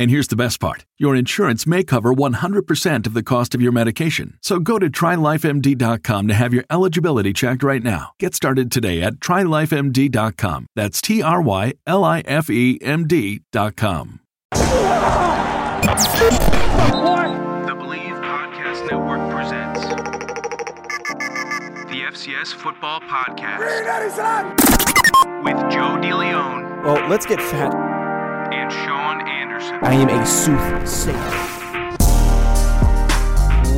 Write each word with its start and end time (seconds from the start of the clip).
And 0.00 0.10
here's 0.10 0.28
the 0.28 0.36
best 0.36 0.60
part 0.60 0.86
your 0.98 1.14
insurance 1.14 1.66
may 1.66 1.84
cover 1.84 2.14
100% 2.14 3.06
of 3.06 3.12
the 3.12 3.22
cost 3.22 3.54
of 3.54 3.60
your 3.60 3.70
medication. 3.70 4.38
So 4.40 4.58
go 4.58 4.78
to 4.78 4.88
trylifemd.com 4.88 6.28
to 6.28 6.32
have 6.32 6.54
your 6.54 6.64
eligibility 6.70 7.34
checked 7.34 7.62
right 7.62 7.82
now. 7.82 8.12
Get 8.18 8.34
started 8.34 8.72
today 8.72 9.02
at 9.02 9.16
trylifemd.com. 9.16 10.66
That's 10.74 11.02
T 11.02 11.20
R 11.22 11.42
Y 11.42 11.74
L 11.86 12.02
I 12.02 12.20
F 12.20 12.48
E 12.48 12.78
M 12.80 13.06
D.com. 13.06 14.20
The 14.52 14.56
Believe 17.76 18.14
Podcast 18.22 18.90
Network 18.90 19.30
presents 19.30 19.80
the 21.90 22.00
FCS 22.08 22.54
Football 22.54 23.00
Podcast 23.02 23.58
with 25.44 25.58
Joe 25.70 25.98
DeLeon 26.00 26.84
Well, 26.84 27.06
let's 27.10 27.26
get 27.26 27.42
fat. 27.42 27.89
And 28.52 28.72
Sean 28.72 29.28
Anderson. 29.28 29.78
I 29.82 29.94
am 29.94 30.08
a 30.08 30.26
soothsayer. 30.26 31.14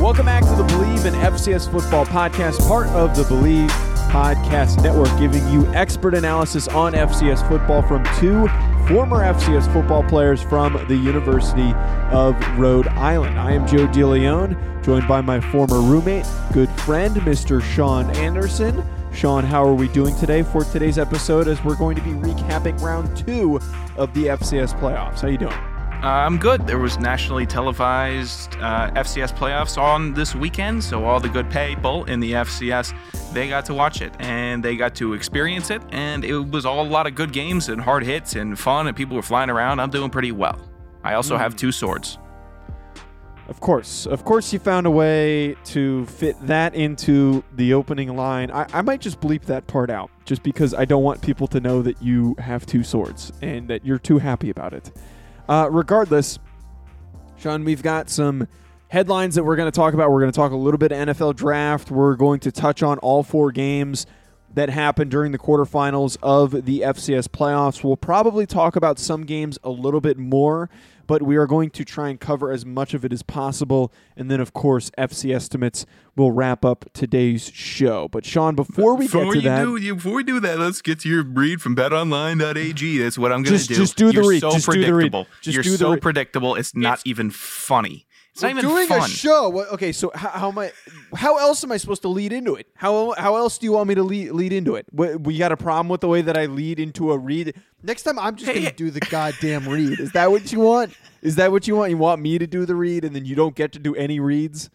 Welcome 0.01 0.25
back 0.25 0.43
to 0.43 0.55
the 0.55 0.63
Believe 0.63 1.05
in 1.05 1.13
FCS 1.13 1.69
Football 1.71 2.05
podcast, 2.05 2.67
part 2.67 2.87
of 2.87 3.15
the 3.15 3.23
Believe 3.25 3.69
Podcast 4.09 4.83
Network, 4.83 5.09
giving 5.19 5.47
you 5.49 5.65
expert 5.73 6.13
analysis 6.13 6.67
on 6.67 6.93
FCS 6.93 7.47
football 7.47 7.81
from 7.83 8.03
two 8.19 8.47
former 8.87 9.19
FCS 9.19 9.71
football 9.71 10.03
players 10.03 10.41
from 10.41 10.73
the 10.87 10.95
University 10.95 11.73
of 12.11 12.35
Rhode 12.57 12.87
Island. 12.89 13.39
I 13.39 13.51
am 13.51 13.65
Joe 13.67 13.87
DeLeon, 13.87 14.83
joined 14.83 15.07
by 15.07 15.21
my 15.21 15.39
former 15.39 15.79
roommate, 15.81 16.25
good 16.51 16.69
friend, 16.81 17.15
Mr. 17.17 17.61
Sean 17.61 18.09
Anderson. 18.17 18.83
Sean, 19.13 19.43
how 19.43 19.63
are 19.63 19.75
we 19.75 19.87
doing 19.89 20.15
today 20.15 20.41
for 20.41 20.63
today's 20.63 20.97
episode 20.97 21.47
as 21.47 21.63
we're 21.63 21.75
going 21.75 21.95
to 21.95 22.01
be 22.01 22.09
recapping 22.11 22.79
round 22.81 23.15
two 23.15 23.57
of 23.95 24.13
the 24.13 24.25
FCS 24.25 24.77
playoffs? 24.79 25.21
How 25.21 25.27
you 25.27 25.37
doing? 25.37 25.53
Uh, 25.53 26.25
I'm 26.25 26.37
good. 26.37 26.67
There 26.67 26.79
was 26.79 26.97
nationally 26.97 27.45
televised 27.45 28.55
uh, 28.55 28.91
FCS 28.91 29.33
playoffs 29.37 29.81
on 29.81 30.13
this 30.13 30.35
weekend, 30.35 30.83
so 30.83 31.05
all 31.05 31.19
the 31.19 31.29
good 31.29 31.49
people 31.49 32.03
in 32.05 32.19
the 32.19 32.33
FCS 32.33 32.93
they 33.33 33.47
got 33.47 33.65
to 33.65 33.73
watch 33.73 34.01
it 34.01 34.13
and 34.19 34.63
they 34.63 34.75
got 34.75 34.95
to 34.95 35.13
experience 35.13 35.69
it, 35.69 35.81
and 35.91 36.25
it 36.25 36.37
was 36.37 36.65
all 36.65 36.85
a 36.85 36.89
lot 36.89 37.07
of 37.07 37.15
good 37.15 37.31
games 37.31 37.69
and 37.69 37.79
hard 37.79 38.03
hits 38.03 38.35
and 38.35 38.59
fun, 38.59 38.87
and 38.87 38.97
people 38.97 39.15
were 39.15 39.21
flying 39.21 39.49
around. 39.49 39.79
I'm 39.79 39.89
doing 39.91 40.09
pretty 40.09 40.31
well. 40.31 40.59
I 41.03 41.13
also 41.13 41.37
have 41.37 41.55
two 41.55 41.71
swords. 41.71 42.17
Of 43.49 43.59
course. 43.59 44.05
Of 44.05 44.23
course, 44.23 44.53
you 44.53 44.59
found 44.59 44.87
a 44.87 44.91
way 44.91 45.55
to 45.65 46.05
fit 46.05 46.35
that 46.47 46.75
into 46.75 47.43
the 47.55 47.73
opening 47.73 48.15
line. 48.15 48.49
I, 48.51 48.65
I 48.71 48.81
might 48.81 49.01
just 49.01 49.19
bleep 49.19 49.43
that 49.43 49.67
part 49.67 49.89
out 49.89 50.09
just 50.25 50.43
because 50.43 50.73
I 50.73 50.85
don't 50.85 51.03
want 51.03 51.21
people 51.21 51.47
to 51.47 51.59
know 51.59 51.81
that 51.81 52.01
you 52.01 52.35
have 52.39 52.65
two 52.65 52.83
swords 52.83 53.33
and 53.41 53.67
that 53.67 53.85
you're 53.85 53.99
too 53.99 54.19
happy 54.19 54.49
about 54.49 54.73
it. 54.73 54.91
Uh, 55.49 55.67
regardless, 55.69 56.39
Sean, 57.37 57.65
we've 57.65 57.83
got 57.83 58.09
some 58.09 58.47
headlines 58.87 59.35
that 59.35 59.43
we're 59.43 59.57
going 59.57 59.69
to 59.69 59.75
talk 59.75 59.93
about. 59.93 60.11
We're 60.11 60.21
going 60.21 60.31
to 60.31 60.35
talk 60.35 60.51
a 60.51 60.55
little 60.55 60.77
bit 60.77 60.91
NFL 60.91 61.35
draft. 61.35 61.91
We're 61.91 62.15
going 62.15 62.39
to 62.41 62.51
touch 62.51 62.81
on 62.81 62.97
all 62.99 63.23
four 63.23 63.51
games 63.51 64.05
that 64.53 64.69
happened 64.69 65.11
during 65.11 65.31
the 65.31 65.39
quarterfinals 65.39 66.15
of 66.21 66.65
the 66.65 66.81
FCS 66.81 67.27
playoffs. 67.27 67.83
We'll 67.83 67.97
probably 67.97 68.45
talk 68.45 68.75
about 68.75 68.99
some 68.99 69.25
games 69.25 69.57
a 69.63 69.69
little 69.69 69.99
bit 69.99 70.17
more, 70.17 70.69
but 71.07 71.21
we 71.21 71.35
are 71.37 71.47
going 71.47 71.69
to 71.71 71.83
try 71.85 72.09
and 72.09 72.19
cover 72.19 72.51
as 72.51 72.65
much 72.65 72.93
of 72.93 73.03
it 73.05 73.11
as 73.13 73.23
possible. 73.23 73.91
And 74.15 74.29
then, 74.31 74.39
of 74.39 74.53
course, 74.53 74.89
FC 74.97 75.35
estimates 75.35 75.85
will 76.15 76.31
wrap 76.31 76.63
up 76.63 76.85
today's 76.93 77.49
show. 77.53 78.07
But 78.07 78.25
Sean, 78.25 78.55
before 78.55 78.95
we 78.95 79.05
before 79.05 79.25
get 79.25 79.31
to 79.31 79.35
you 79.37 79.41
that, 79.49 79.63
do, 79.63 79.75
you, 79.77 79.95
before 79.95 80.13
we 80.13 80.23
do 80.23 80.39
that, 80.39 80.59
let's 80.59 80.81
get 80.81 80.99
to 81.01 81.09
your 81.09 81.23
read 81.23 81.61
from 81.61 81.75
BetOnline.ag. 81.75 82.97
That's 82.99 83.17
what 83.17 83.31
I'm 83.31 83.43
going 83.43 83.57
to 83.57 83.67
do. 83.67 83.75
just 83.75 83.95
do 83.97 84.07
the 84.07 84.13
You're 84.13 84.29
read. 84.29 84.41
So 84.41 84.51
Just 84.51 84.69
do 84.69 84.73
the 84.73 84.93
read. 84.93 85.11
predictable. 85.11 85.27
Just 85.41 85.55
You're 85.55 85.63
do 85.63 85.71
the 85.71 85.77
so 85.77 85.91
read. 85.91 86.01
predictable. 86.01 86.55
It's 86.55 86.75
not 86.75 87.01
even 87.05 87.31
funny. 87.31 88.05
It's 88.33 88.41
We're 88.41 88.49
even 88.49 88.65
doing 88.65 88.87
fun. 88.87 89.01
a 89.01 89.07
show. 89.07 89.63
Okay, 89.73 89.91
so 89.91 90.11
how, 90.15 90.29
how 90.29 90.49
am 90.49 90.57
I? 90.57 90.71
How 91.15 91.37
else 91.37 91.63
am 91.63 91.71
I 91.71 91.77
supposed 91.77 92.01
to 92.01 92.07
lead 92.07 92.33
into 92.33 92.55
it? 92.55 92.65
How 92.73 93.13
how 93.15 93.35
else 93.35 93.59
do 93.59 93.67
you 93.67 93.73
want 93.73 93.87
me 93.89 93.93
to 93.95 94.01
lead, 94.01 94.31
lead 94.31 94.51
into 94.51 94.73
it? 94.75 94.87
What, 94.91 95.21
we 95.21 95.37
got 95.37 95.51
a 95.51 95.57
problem 95.57 95.87
with 95.87 96.01
the 96.01 96.07
way 96.07 96.23
that 96.23 96.35
I 96.35 96.47
lead 96.47 96.79
into 96.79 97.11
a 97.11 97.17
read. 97.17 97.53
Next 97.83 98.01
time, 98.03 98.17
I'm 98.17 98.35
just 98.35 98.51
gonna 98.51 98.71
do 98.71 98.89
the 98.89 99.01
goddamn 99.01 99.69
read. 99.69 99.99
Is 99.99 100.13
that 100.13 100.31
what 100.31 100.51
you 100.51 100.61
want? 100.61 100.93
Is 101.21 101.35
that 101.35 101.51
what 101.51 101.67
you 101.67 101.75
want? 101.75 101.91
You 101.91 101.97
want 101.97 102.21
me 102.21 102.39
to 102.39 102.47
do 102.47 102.65
the 102.65 102.75
read, 102.75 103.05
and 103.05 103.15
then 103.15 103.23
you 103.23 103.35
don't 103.35 103.55
get 103.55 103.71
to 103.73 103.79
do 103.79 103.93
any 103.95 104.19
reads? 104.19 104.71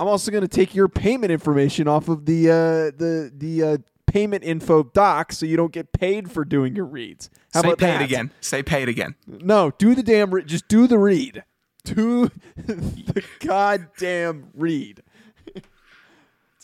I'm 0.00 0.08
also 0.08 0.32
gonna 0.32 0.48
take 0.48 0.74
your 0.74 0.88
payment 0.88 1.30
information 1.30 1.86
off 1.86 2.08
of 2.08 2.26
the 2.26 2.50
uh, 2.50 2.98
the 2.98 3.30
the 3.32 3.62
uh, 3.62 3.76
payment 4.08 4.42
info 4.42 4.82
doc, 4.82 5.30
so 5.32 5.46
you 5.46 5.56
don't 5.56 5.72
get 5.72 5.92
paid 5.92 6.32
for 6.32 6.44
doing 6.44 6.74
your 6.74 6.86
reads. 6.86 7.30
How 7.54 7.62
Say 7.62 7.68
about 7.68 7.78
pay 7.78 7.86
that? 7.86 8.02
it 8.02 8.04
again. 8.06 8.32
Say 8.40 8.64
pay 8.64 8.82
it 8.82 8.88
again. 8.88 9.14
No, 9.28 9.70
do 9.78 9.94
the 9.94 10.02
damn. 10.02 10.34
Re- 10.34 10.42
just 10.42 10.66
do 10.66 10.88
the 10.88 10.98
read. 10.98 11.44
Do 11.84 12.30
the 12.56 13.24
goddamn 13.40 14.50
read. 14.54 15.02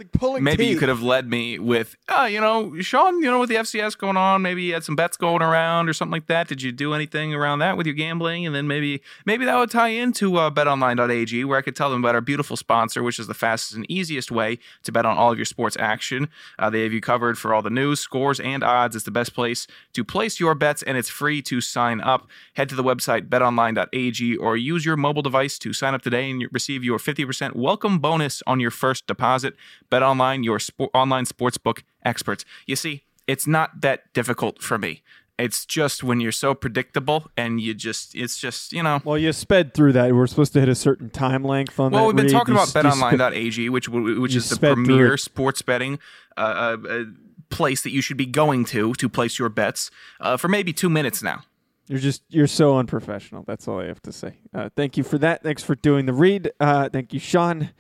It's 0.01 0.15
like 0.15 0.21
pulling. 0.21 0.45
Maybe 0.45 0.67
you 0.67 0.79
could 0.79 0.89
have 0.89 1.03
led 1.03 1.29
me 1.29 1.59
with, 1.59 1.97
uh, 2.09 2.29
you 2.31 2.41
know, 2.41 2.81
Sean, 2.81 3.21
you 3.23 3.31
know, 3.31 3.41
with 3.41 3.49
the 3.49 3.57
FCS 3.57 3.97
going 3.97 4.17
on, 4.17 4.43
maybe 4.43 4.63
you 4.63 4.75
had 4.75 4.85
some 4.85 4.97
bets 4.97 5.17
going 5.17 5.43
around 5.43 5.89
or 5.89 5.93
something 5.93 6.13
like 6.13 6.27
that. 6.27 6.49
Did 6.49 6.63
you 6.63 6.73
do 6.73 6.95
anything 6.95 7.35
around 7.35 7.59
that 7.61 7.77
with 7.77 7.87
your 7.87 7.95
gambling? 7.95 8.47
And 8.47 8.55
then 8.55 8.67
maybe 8.67 9.03
maybe 9.25 9.45
that 9.45 9.57
would 9.57 9.71
tie 9.71 9.89
into 9.89 10.37
uh, 10.37 10.51
betonline.ag 10.51 11.45
where 11.45 11.59
I 11.59 11.63
could 11.63 11.77
tell 11.77 11.91
them 11.91 12.03
about 12.03 12.15
our 12.15 12.21
beautiful 12.21 12.57
sponsor, 12.57 13.03
which 13.03 13.19
is 13.19 13.27
the 13.27 13.35
fastest 13.35 13.75
and 13.75 13.91
easiest 13.91 14.31
way 14.31 14.59
to 14.85 14.93
bet 14.93 15.05
on 15.05 15.17
all 15.17 15.33
of 15.33 15.39
your 15.39 15.45
sports 15.45 15.77
action. 15.79 16.29
Uh, 16.59 16.71
they 16.71 16.83
have 16.83 16.93
you 16.93 17.01
covered 17.01 17.39
for 17.39 17.53
all 17.53 17.63
the 17.63 17.71
news, 17.71 18.01
scores, 18.01 18.41
and 18.41 18.63
odds. 18.63 18.95
It's 18.95 19.05
the 19.05 19.11
best 19.11 19.35
place 19.35 19.67
to 19.95 20.05
place 20.05 20.39
your 20.39 20.55
bets, 20.55 20.83
and 20.83 20.97
it's 20.97 21.09
free 21.09 21.43
to 21.43 21.61
sign 21.61 22.01
up. 22.01 22.29
Head 22.55 22.69
to 22.69 22.75
the 22.75 22.85
website 22.85 23.29
betonline.ag 23.29 24.37
or 24.37 24.57
use 24.57 24.85
your 24.85 24.97
mobile 24.97 25.23
device 25.23 25.59
to 25.59 25.73
sign 25.73 25.95
up 25.95 26.03
today 26.03 26.31
and 26.31 26.45
receive 26.53 26.85
your 26.85 26.99
50% 26.99 27.57
welcome 27.57 27.99
bonus 27.99 28.43
on 28.47 28.61
your 28.61 28.71
first 28.71 29.07
deposit. 29.07 29.55
BetOnline, 29.91 30.45
your 30.45 30.59
spo- 30.59 30.89
online 30.95 31.25
sportsbook 31.25 31.83
experts. 32.05 32.45
You 32.67 32.77
see, 32.77 33.05
it's 33.27 33.47
not 33.47 33.81
that 33.83 34.13
difficult 34.13 34.63
for 34.63 34.79
me. 34.79 35.03
It's 35.39 35.65
just 35.65 36.03
when 36.03 36.19
you're 36.21 36.33
so 36.33 36.53
predictable 36.53 37.31
and 37.37 37.61
you 37.61 37.73
just, 37.73 38.13
it's 38.17 38.39
just, 38.39 38.73
you 38.73 38.83
know. 38.83 39.01
Well, 39.05 39.17
you 39.17 39.33
sped 39.33 39.73
through 39.73 39.93
that. 39.93 40.13
We're 40.13 40.27
supposed 40.27 40.53
to 40.55 40.61
hit 40.61 40.69
a 40.69 40.75
certain 40.75 41.11
time 41.11 41.45
length 41.45 41.79
on 41.79 41.93
that. 41.93 41.97
Well, 41.97 42.07
we've 42.09 42.17
been 42.17 42.25
read. 42.27 42.33
talking 42.33 42.55
You 42.57 42.61
about 42.61 42.75
s- 42.75 43.01
betonline.ag, 43.01 43.69
which 43.69 43.89
which 43.89 44.35
is 44.35 44.49
the 44.49 44.57
premier 44.57 45.17
sports 45.17 45.63
betting 45.63 46.01
uh, 46.37 46.41
uh, 46.41 46.89
uh, 46.89 47.05
place 47.51 47.83
that 47.83 47.91
you 47.91 48.03
should 48.03 48.17
be 48.17 48.27
going 48.27 48.65
to 48.67 48.93
to 48.95 49.09
place 49.09 49.39
your 49.39 49.49
bets 49.49 49.93
uh, 50.21 50.37
for 50.37 50.49
maybe 50.49 50.73
two 50.73 50.91
minutes 50.91 51.23
now. 51.23 51.43
You're 51.87 52.01
just 52.01 52.23
you're 52.31 52.49
so 52.49 52.77
unprofessional. 52.77 53.45
That's 53.47 53.69
all 53.69 53.79
I 53.79 53.87
have 53.87 54.03
to 54.03 54.13
say. 54.13 54.39
Uh, 54.53 54.71
thank 54.75 54.97
you 54.97 55.05
for 55.05 55.19
that. 55.19 55.45
Thanks 55.45 55.63
for 55.63 55.77
doing 55.77 56.07
the 56.07 56.13
read. 56.13 56.51
Uh, 56.59 56.89
thank 56.89 57.13
you, 57.15 57.21
Sean. 57.21 57.71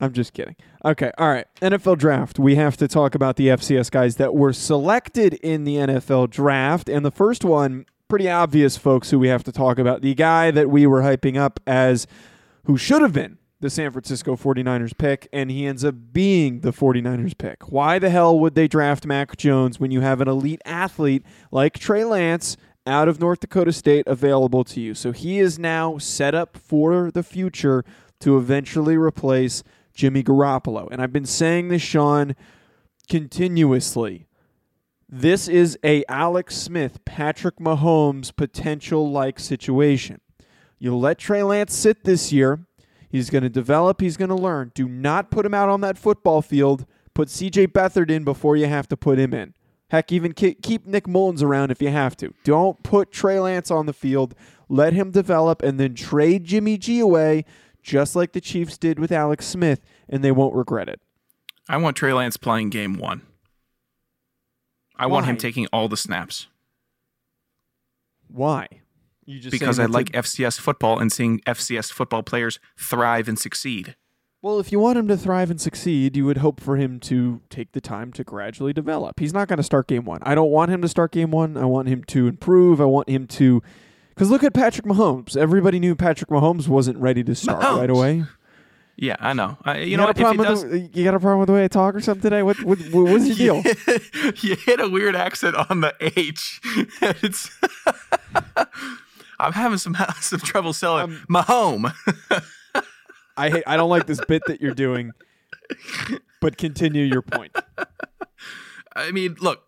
I'm 0.00 0.12
just 0.12 0.32
kidding. 0.32 0.56
Okay, 0.84 1.10
all 1.18 1.28
right. 1.28 1.46
NFL 1.62 1.98
draft. 1.98 2.38
We 2.38 2.56
have 2.56 2.76
to 2.78 2.88
talk 2.88 3.14
about 3.14 3.36
the 3.36 3.48
FCS 3.48 3.90
guys 3.90 4.16
that 4.16 4.34
were 4.34 4.52
selected 4.52 5.34
in 5.34 5.64
the 5.64 5.76
NFL 5.76 6.30
draft, 6.30 6.88
and 6.88 7.04
the 7.04 7.10
first 7.10 7.44
one 7.44 7.86
pretty 8.08 8.28
obvious 8.28 8.76
folks 8.76 9.10
who 9.10 9.18
we 9.18 9.28
have 9.28 9.44
to 9.44 9.52
talk 9.52 9.78
about. 9.78 10.02
The 10.02 10.14
guy 10.14 10.50
that 10.50 10.70
we 10.70 10.86
were 10.86 11.02
hyping 11.02 11.36
up 11.36 11.60
as 11.66 12.06
who 12.64 12.76
should 12.76 13.02
have 13.02 13.12
been 13.12 13.38
the 13.60 13.70
San 13.70 13.90
Francisco 13.92 14.36
49ers 14.36 14.96
pick, 14.96 15.26
and 15.32 15.50
he 15.50 15.66
ends 15.66 15.84
up 15.84 15.94
being 16.12 16.60
the 16.60 16.72
49ers 16.72 17.36
pick. 17.36 17.72
Why 17.72 17.98
the 17.98 18.10
hell 18.10 18.38
would 18.38 18.54
they 18.54 18.68
draft 18.68 19.06
Mac 19.06 19.36
Jones 19.36 19.80
when 19.80 19.90
you 19.90 20.00
have 20.00 20.20
an 20.20 20.28
elite 20.28 20.60
athlete 20.66 21.24
like 21.50 21.78
Trey 21.78 22.04
Lance 22.04 22.56
out 22.86 23.08
of 23.08 23.20
North 23.20 23.40
Dakota 23.40 23.72
State 23.72 24.06
available 24.06 24.64
to 24.64 24.80
you? 24.80 24.94
So 24.94 25.12
he 25.12 25.38
is 25.38 25.58
now 25.58 25.96
set 25.98 26.34
up 26.34 26.56
for 26.56 27.10
the 27.10 27.22
future 27.22 27.84
to 28.20 28.36
eventually 28.36 28.96
replace 28.96 29.62
Jimmy 29.94 30.22
Garoppolo. 30.22 30.88
And 30.90 31.00
I've 31.00 31.12
been 31.12 31.24
saying 31.24 31.68
this, 31.68 31.82
Sean, 31.82 32.34
continuously. 33.08 34.26
This 35.08 35.48
is 35.48 35.78
a 35.84 36.04
Alex 36.08 36.56
Smith, 36.56 37.04
Patrick 37.04 37.56
Mahomes 37.56 38.34
potential 38.34 39.10
like 39.10 39.38
situation. 39.38 40.20
You 40.78 40.96
let 40.96 41.18
Trey 41.18 41.42
Lance 41.42 41.74
sit 41.74 42.04
this 42.04 42.32
year. 42.32 42.66
He's 43.08 43.30
going 43.30 43.44
to 43.44 43.48
develop. 43.48 44.00
He's 44.00 44.16
going 44.16 44.30
to 44.30 44.34
learn. 44.34 44.72
Do 44.74 44.88
not 44.88 45.30
put 45.30 45.46
him 45.46 45.54
out 45.54 45.68
on 45.68 45.80
that 45.82 45.96
football 45.96 46.42
field. 46.42 46.84
Put 47.14 47.30
C.J. 47.30 47.68
Beathard 47.68 48.10
in 48.10 48.24
before 48.24 48.56
you 48.56 48.66
have 48.66 48.88
to 48.88 48.96
put 48.96 49.18
him 49.20 49.32
in. 49.32 49.54
Heck, 49.90 50.10
even 50.10 50.32
keep 50.32 50.86
Nick 50.86 51.06
Mullens 51.06 51.42
around 51.42 51.70
if 51.70 51.80
you 51.80 51.90
have 51.90 52.16
to. 52.16 52.34
Don't 52.42 52.82
put 52.82 53.12
Trey 53.12 53.38
Lance 53.38 53.70
on 53.70 53.86
the 53.86 53.92
field. 53.92 54.34
Let 54.68 54.94
him 54.94 55.12
develop 55.12 55.62
and 55.62 55.78
then 55.78 55.94
trade 55.94 56.44
Jimmy 56.44 56.76
G 56.76 56.98
away, 56.98 57.44
just 57.84 58.16
like 58.16 58.32
the 58.32 58.40
Chiefs 58.40 58.76
did 58.76 58.98
with 58.98 59.12
Alex 59.12 59.46
Smith, 59.46 59.80
and 60.08 60.24
they 60.24 60.32
won't 60.32 60.54
regret 60.54 60.88
it. 60.88 61.00
I 61.68 61.76
want 61.76 61.96
Trey 61.96 62.12
Lance 62.12 62.36
playing 62.36 62.70
game 62.70 62.94
one. 62.94 63.22
I 64.96 65.06
Why? 65.06 65.12
want 65.12 65.26
him 65.26 65.36
taking 65.36 65.66
all 65.72 65.88
the 65.88 65.96
snaps. 65.96 66.48
Why? 68.28 68.66
You 69.26 69.38
just 69.38 69.52
because 69.52 69.78
I 69.78 69.86
like 69.86 70.12
FCS 70.12 70.58
football 70.58 70.98
and 70.98 71.12
seeing 71.12 71.40
FCS 71.40 71.92
football 71.92 72.22
players 72.22 72.58
thrive 72.76 73.28
and 73.28 73.38
succeed. 73.38 73.96
Well, 74.42 74.60
if 74.60 74.70
you 74.70 74.78
want 74.78 74.98
him 74.98 75.08
to 75.08 75.16
thrive 75.16 75.50
and 75.50 75.58
succeed, 75.58 76.16
you 76.16 76.26
would 76.26 76.38
hope 76.38 76.60
for 76.60 76.76
him 76.76 77.00
to 77.00 77.40
take 77.48 77.72
the 77.72 77.80
time 77.80 78.12
to 78.12 78.24
gradually 78.24 78.74
develop. 78.74 79.18
He's 79.18 79.32
not 79.32 79.48
going 79.48 79.56
to 79.56 79.62
start 79.62 79.86
game 79.86 80.04
one. 80.04 80.18
I 80.22 80.34
don't 80.34 80.50
want 80.50 80.70
him 80.70 80.82
to 80.82 80.88
start 80.88 81.12
game 81.12 81.30
one. 81.30 81.56
I 81.56 81.64
want 81.64 81.88
him 81.88 82.04
to 82.04 82.26
improve. 82.26 82.78
I 82.80 82.84
want 82.84 83.08
him 83.08 83.26
to. 83.28 83.62
Because 84.14 84.30
look 84.30 84.44
at 84.44 84.54
Patrick 84.54 84.86
Mahomes. 84.86 85.36
Everybody 85.36 85.80
knew 85.80 85.96
Patrick 85.96 86.30
Mahomes 86.30 86.68
wasn't 86.68 86.98
ready 86.98 87.24
to 87.24 87.34
start 87.34 87.62
Mahomes. 87.62 87.78
right 87.78 87.90
away. 87.90 88.24
Yeah, 88.96 89.16
I 89.18 89.32
know. 89.32 89.58
Uh, 89.66 89.72
you, 89.72 89.86
you, 89.86 89.96
know, 89.96 90.04
got 90.04 90.16
a 90.16 90.20
problem 90.20 90.46
does... 90.46 90.62
with 90.62 90.72
the, 90.72 90.78
you 90.98 91.04
got 91.04 91.14
a 91.14 91.20
problem 91.20 91.40
with 91.40 91.48
the 91.48 91.52
way 91.52 91.64
I 91.64 91.68
talk 91.68 91.96
or 91.96 92.00
something 92.00 92.22
today? 92.22 92.44
What, 92.44 92.62
what 92.62 92.78
what's 92.92 93.26
your 93.26 93.62
deal? 93.62 93.72
you 94.40 94.54
hit 94.54 94.80
a 94.80 94.88
weird 94.88 95.16
accent 95.16 95.56
on 95.56 95.80
the 95.80 95.94
H. 96.00 96.60
it's 97.02 97.50
I'm 99.40 99.52
having 99.52 99.78
some 99.78 99.96
some 100.20 100.38
trouble 100.40 100.72
selling 100.72 101.04
um, 101.04 101.24
my 101.28 101.42
home. 101.42 101.92
I 103.36 103.50
hate. 103.50 103.64
I 103.66 103.76
don't 103.76 103.90
like 103.90 104.06
this 104.06 104.20
bit 104.26 104.42
that 104.46 104.60
you're 104.60 104.74
doing. 104.74 105.10
But 106.40 106.56
continue 106.56 107.04
your 107.04 107.22
point. 107.22 107.56
I 108.94 109.10
mean, 109.10 109.36
look, 109.40 109.64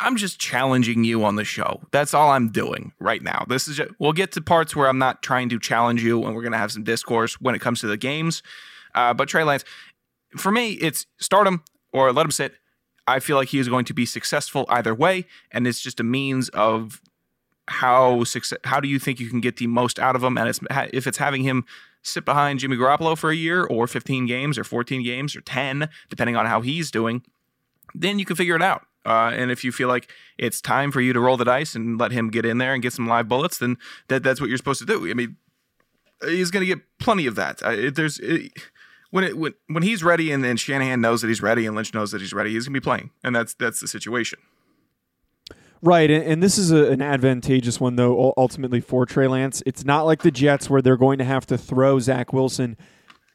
I'm 0.00 0.16
just 0.16 0.38
challenging 0.38 1.04
you 1.04 1.24
on 1.24 1.36
the 1.36 1.44
show. 1.44 1.82
That's 1.90 2.14
all 2.14 2.30
I'm 2.30 2.50
doing 2.50 2.92
right 3.00 3.22
now. 3.22 3.44
This 3.48 3.66
is 3.66 3.76
just, 3.76 3.90
we'll 3.98 4.12
get 4.12 4.32
to 4.32 4.40
parts 4.40 4.76
where 4.76 4.88
I'm 4.88 4.98
not 4.98 5.22
trying 5.22 5.48
to 5.48 5.58
challenge 5.58 6.02
you, 6.02 6.24
and 6.24 6.34
we're 6.34 6.42
gonna 6.42 6.58
have 6.58 6.72
some 6.72 6.84
discourse 6.84 7.40
when 7.40 7.54
it 7.54 7.60
comes 7.60 7.80
to 7.80 7.86
the 7.86 7.96
games. 7.96 8.42
Uh, 8.94 9.12
but 9.12 9.28
Trey 9.28 9.44
Lance, 9.44 9.64
for 10.36 10.52
me, 10.52 10.72
it's 10.72 11.06
start 11.18 11.46
him 11.46 11.62
or 11.92 12.12
let 12.12 12.24
him 12.24 12.30
sit. 12.30 12.54
I 13.06 13.20
feel 13.20 13.36
like 13.36 13.48
he 13.48 13.58
is 13.58 13.68
going 13.68 13.86
to 13.86 13.94
be 13.94 14.04
successful 14.04 14.66
either 14.68 14.94
way, 14.94 15.24
and 15.50 15.66
it's 15.66 15.80
just 15.80 15.98
a 15.98 16.04
means 16.04 16.48
of 16.50 17.00
how 17.68 18.24
success, 18.24 18.58
how 18.64 18.80
do 18.80 18.88
you 18.88 18.98
think 18.98 19.20
you 19.20 19.28
can 19.30 19.40
get 19.40 19.56
the 19.56 19.66
most 19.66 19.98
out 19.98 20.16
of 20.16 20.22
him? 20.22 20.36
And 20.36 20.48
it's, 20.48 20.60
if 20.92 21.06
it's 21.06 21.18
having 21.18 21.42
him 21.42 21.64
sit 22.02 22.24
behind 22.24 22.58
Jimmy 22.60 22.76
Garoppolo 22.76 23.16
for 23.16 23.30
a 23.30 23.34
year 23.34 23.64
or 23.64 23.86
15 23.86 24.26
games 24.26 24.58
or 24.58 24.64
14 24.64 25.02
games 25.02 25.36
or 25.36 25.40
10, 25.40 25.88
depending 26.08 26.36
on 26.36 26.46
how 26.46 26.60
he's 26.60 26.90
doing, 26.90 27.22
then 27.94 28.18
you 28.18 28.24
can 28.24 28.36
figure 28.36 28.56
it 28.56 28.62
out. 28.62 28.87
Uh, 29.08 29.30
and 29.30 29.50
if 29.50 29.64
you 29.64 29.72
feel 29.72 29.88
like 29.88 30.10
it's 30.36 30.60
time 30.60 30.92
for 30.92 31.00
you 31.00 31.14
to 31.14 31.20
roll 31.20 31.38
the 31.38 31.44
dice 31.44 31.74
and 31.74 31.98
let 31.98 32.12
him 32.12 32.28
get 32.28 32.44
in 32.44 32.58
there 32.58 32.74
and 32.74 32.82
get 32.82 32.92
some 32.92 33.06
live 33.06 33.26
bullets, 33.26 33.56
then 33.56 33.78
that, 34.08 34.22
that's 34.22 34.38
what 34.38 34.50
you're 34.50 34.58
supposed 34.58 34.80
to 34.80 34.86
do. 34.86 35.10
I 35.10 35.14
mean, 35.14 35.36
he's 36.22 36.50
going 36.50 36.60
to 36.60 36.66
get 36.66 36.84
plenty 36.98 37.26
of 37.26 37.34
that. 37.36 37.62
Uh, 37.62 37.90
there's 37.90 38.18
it, 38.18 38.52
when 39.10 39.24
it 39.24 39.38
when 39.38 39.54
when 39.68 39.82
he's 39.82 40.04
ready 40.04 40.30
and 40.30 40.44
then 40.44 40.58
Shanahan 40.58 41.00
knows 41.00 41.22
that 41.22 41.28
he's 41.28 41.40
ready 41.40 41.64
and 41.64 41.74
Lynch 41.74 41.94
knows 41.94 42.10
that 42.10 42.20
he's 42.20 42.34
ready, 42.34 42.52
he's 42.52 42.66
going 42.66 42.74
to 42.74 42.80
be 42.80 42.84
playing, 42.84 43.10
and 43.24 43.34
that's 43.34 43.54
that's 43.54 43.80
the 43.80 43.88
situation. 43.88 44.38
Right, 45.80 46.10
and, 46.10 46.24
and 46.24 46.42
this 46.42 46.58
is 46.58 46.72
a, 46.72 46.90
an 46.90 47.00
advantageous 47.00 47.80
one 47.80 47.96
though. 47.96 48.34
Ultimately 48.36 48.80
for 48.80 49.06
Trey 49.06 49.28
Lance, 49.28 49.62
it's 49.64 49.84
not 49.84 50.02
like 50.02 50.22
the 50.22 50.30
Jets 50.30 50.68
where 50.68 50.82
they're 50.82 50.98
going 50.98 51.18
to 51.18 51.24
have 51.24 51.46
to 51.46 51.56
throw 51.56 51.98
Zach 51.98 52.32
Wilson 52.32 52.76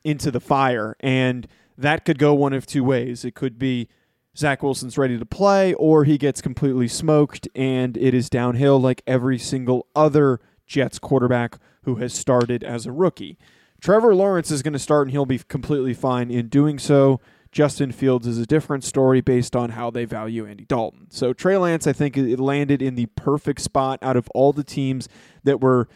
into 0.03 0.29
the 0.29 0.39
fire, 0.39 0.95
and 0.99 1.47
that 1.77 2.05
could 2.05 2.19
go 2.19 2.35
one 2.35 2.53
of 2.53 2.67
two 2.67 2.83
ways. 2.83 3.25
It 3.25 3.33
could 3.33 3.57
be 3.57 3.89
Zach 4.35 4.63
Wilson's 4.63 4.97
ready 4.97 5.17
to 5.19 5.25
play, 5.25 5.73
or 5.75 6.05
he 6.05 6.17
gets 6.17 6.41
completely 6.41 6.87
smoked, 6.87 7.47
and 7.53 7.95
it 7.97 8.13
is 8.13 8.29
downhill 8.29 8.79
like 8.79 9.03
every 9.05 9.37
single 9.37 9.87
other 9.95 10.39
Jets 10.65 10.97
quarterback 10.97 11.59
who 11.83 11.95
has 11.95 12.13
started 12.13 12.63
as 12.63 12.85
a 12.85 12.91
rookie. 12.91 13.37
Trevor 13.79 14.15
Lawrence 14.15 14.49
is 14.49 14.63
going 14.63 14.73
to 14.73 14.79
start, 14.79 15.07
and 15.07 15.11
he'll 15.11 15.25
be 15.25 15.37
completely 15.37 15.93
fine 15.93 16.31
in 16.31 16.47
doing 16.47 16.79
so. 16.79 17.19
Justin 17.51 17.91
Fields 17.91 18.25
is 18.25 18.39
a 18.39 18.47
different 18.47 18.83
story 18.83 19.21
based 19.21 19.55
on 19.55 19.71
how 19.71 19.91
they 19.91 20.05
value 20.05 20.47
Andy 20.47 20.65
Dalton. 20.65 21.05
So 21.11 21.33
Trey 21.33 21.57
Lance, 21.57 21.85
I 21.85 21.93
think, 21.93 22.17
it 22.17 22.39
landed 22.39 22.81
in 22.81 22.95
the 22.95 23.05
perfect 23.15 23.61
spot 23.61 23.99
out 24.01 24.17
of 24.17 24.27
all 24.33 24.51
the 24.51 24.63
teams 24.63 25.07
that 25.43 25.61
were 25.61 25.87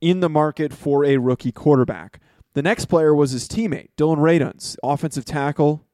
in 0.00 0.18
the 0.18 0.28
market 0.28 0.72
for 0.72 1.04
a 1.04 1.18
rookie 1.18 1.52
quarterback. 1.52 2.18
The 2.54 2.62
next 2.62 2.86
player 2.86 3.14
was 3.14 3.30
his 3.30 3.46
teammate, 3.46 3.90
Dillon 3.96 4.18
Radunz, 4.18 4.76
offensive 4.82 5.24
tackle. 5.24 5.86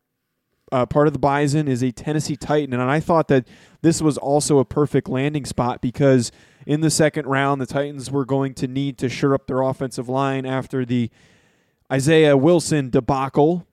Uh, 0.72 0.86
part 0.86 1.06
of 1.06 1.12
the 1.12 1.18
Bison 1.18 1.66
is 1.66 1.82
a 1.82 1.90
Tennessee 1.90 2.36
Titan, 2.36 2.72
and 2.72 2.82
I 2.82 3.00
thought 3.00 3.28
that 3.28 3.46
this 3.82 4.00
was 4.00 4.16
also 4.16 4.58
a 4.58 4.64
perfect 4.64 5.08
landing 5.08 5.44
spot 5.44 5.80
because 5.80 6.30
in 6.66 6.80
the 6.80 6.90
second 6.90 7.26
round, 7.26 7.60
the 7.60 7.66
Titans 7.66 8.10
were 8.10 8.24
going 8.24 8.54
to 8.54 8.68
need 8.68 8.96
to 8.98 9.08
shore 9.08 9.34
up 9.34 9.46
their 9.46 9.62
offensive 9.62 10.08
line 10.08 10.46
after 10.46 10.84
the 10.84 11.10
Isaiah 11.90 12.36
Wilson 12.36 12.90
debacle 12.90 13.66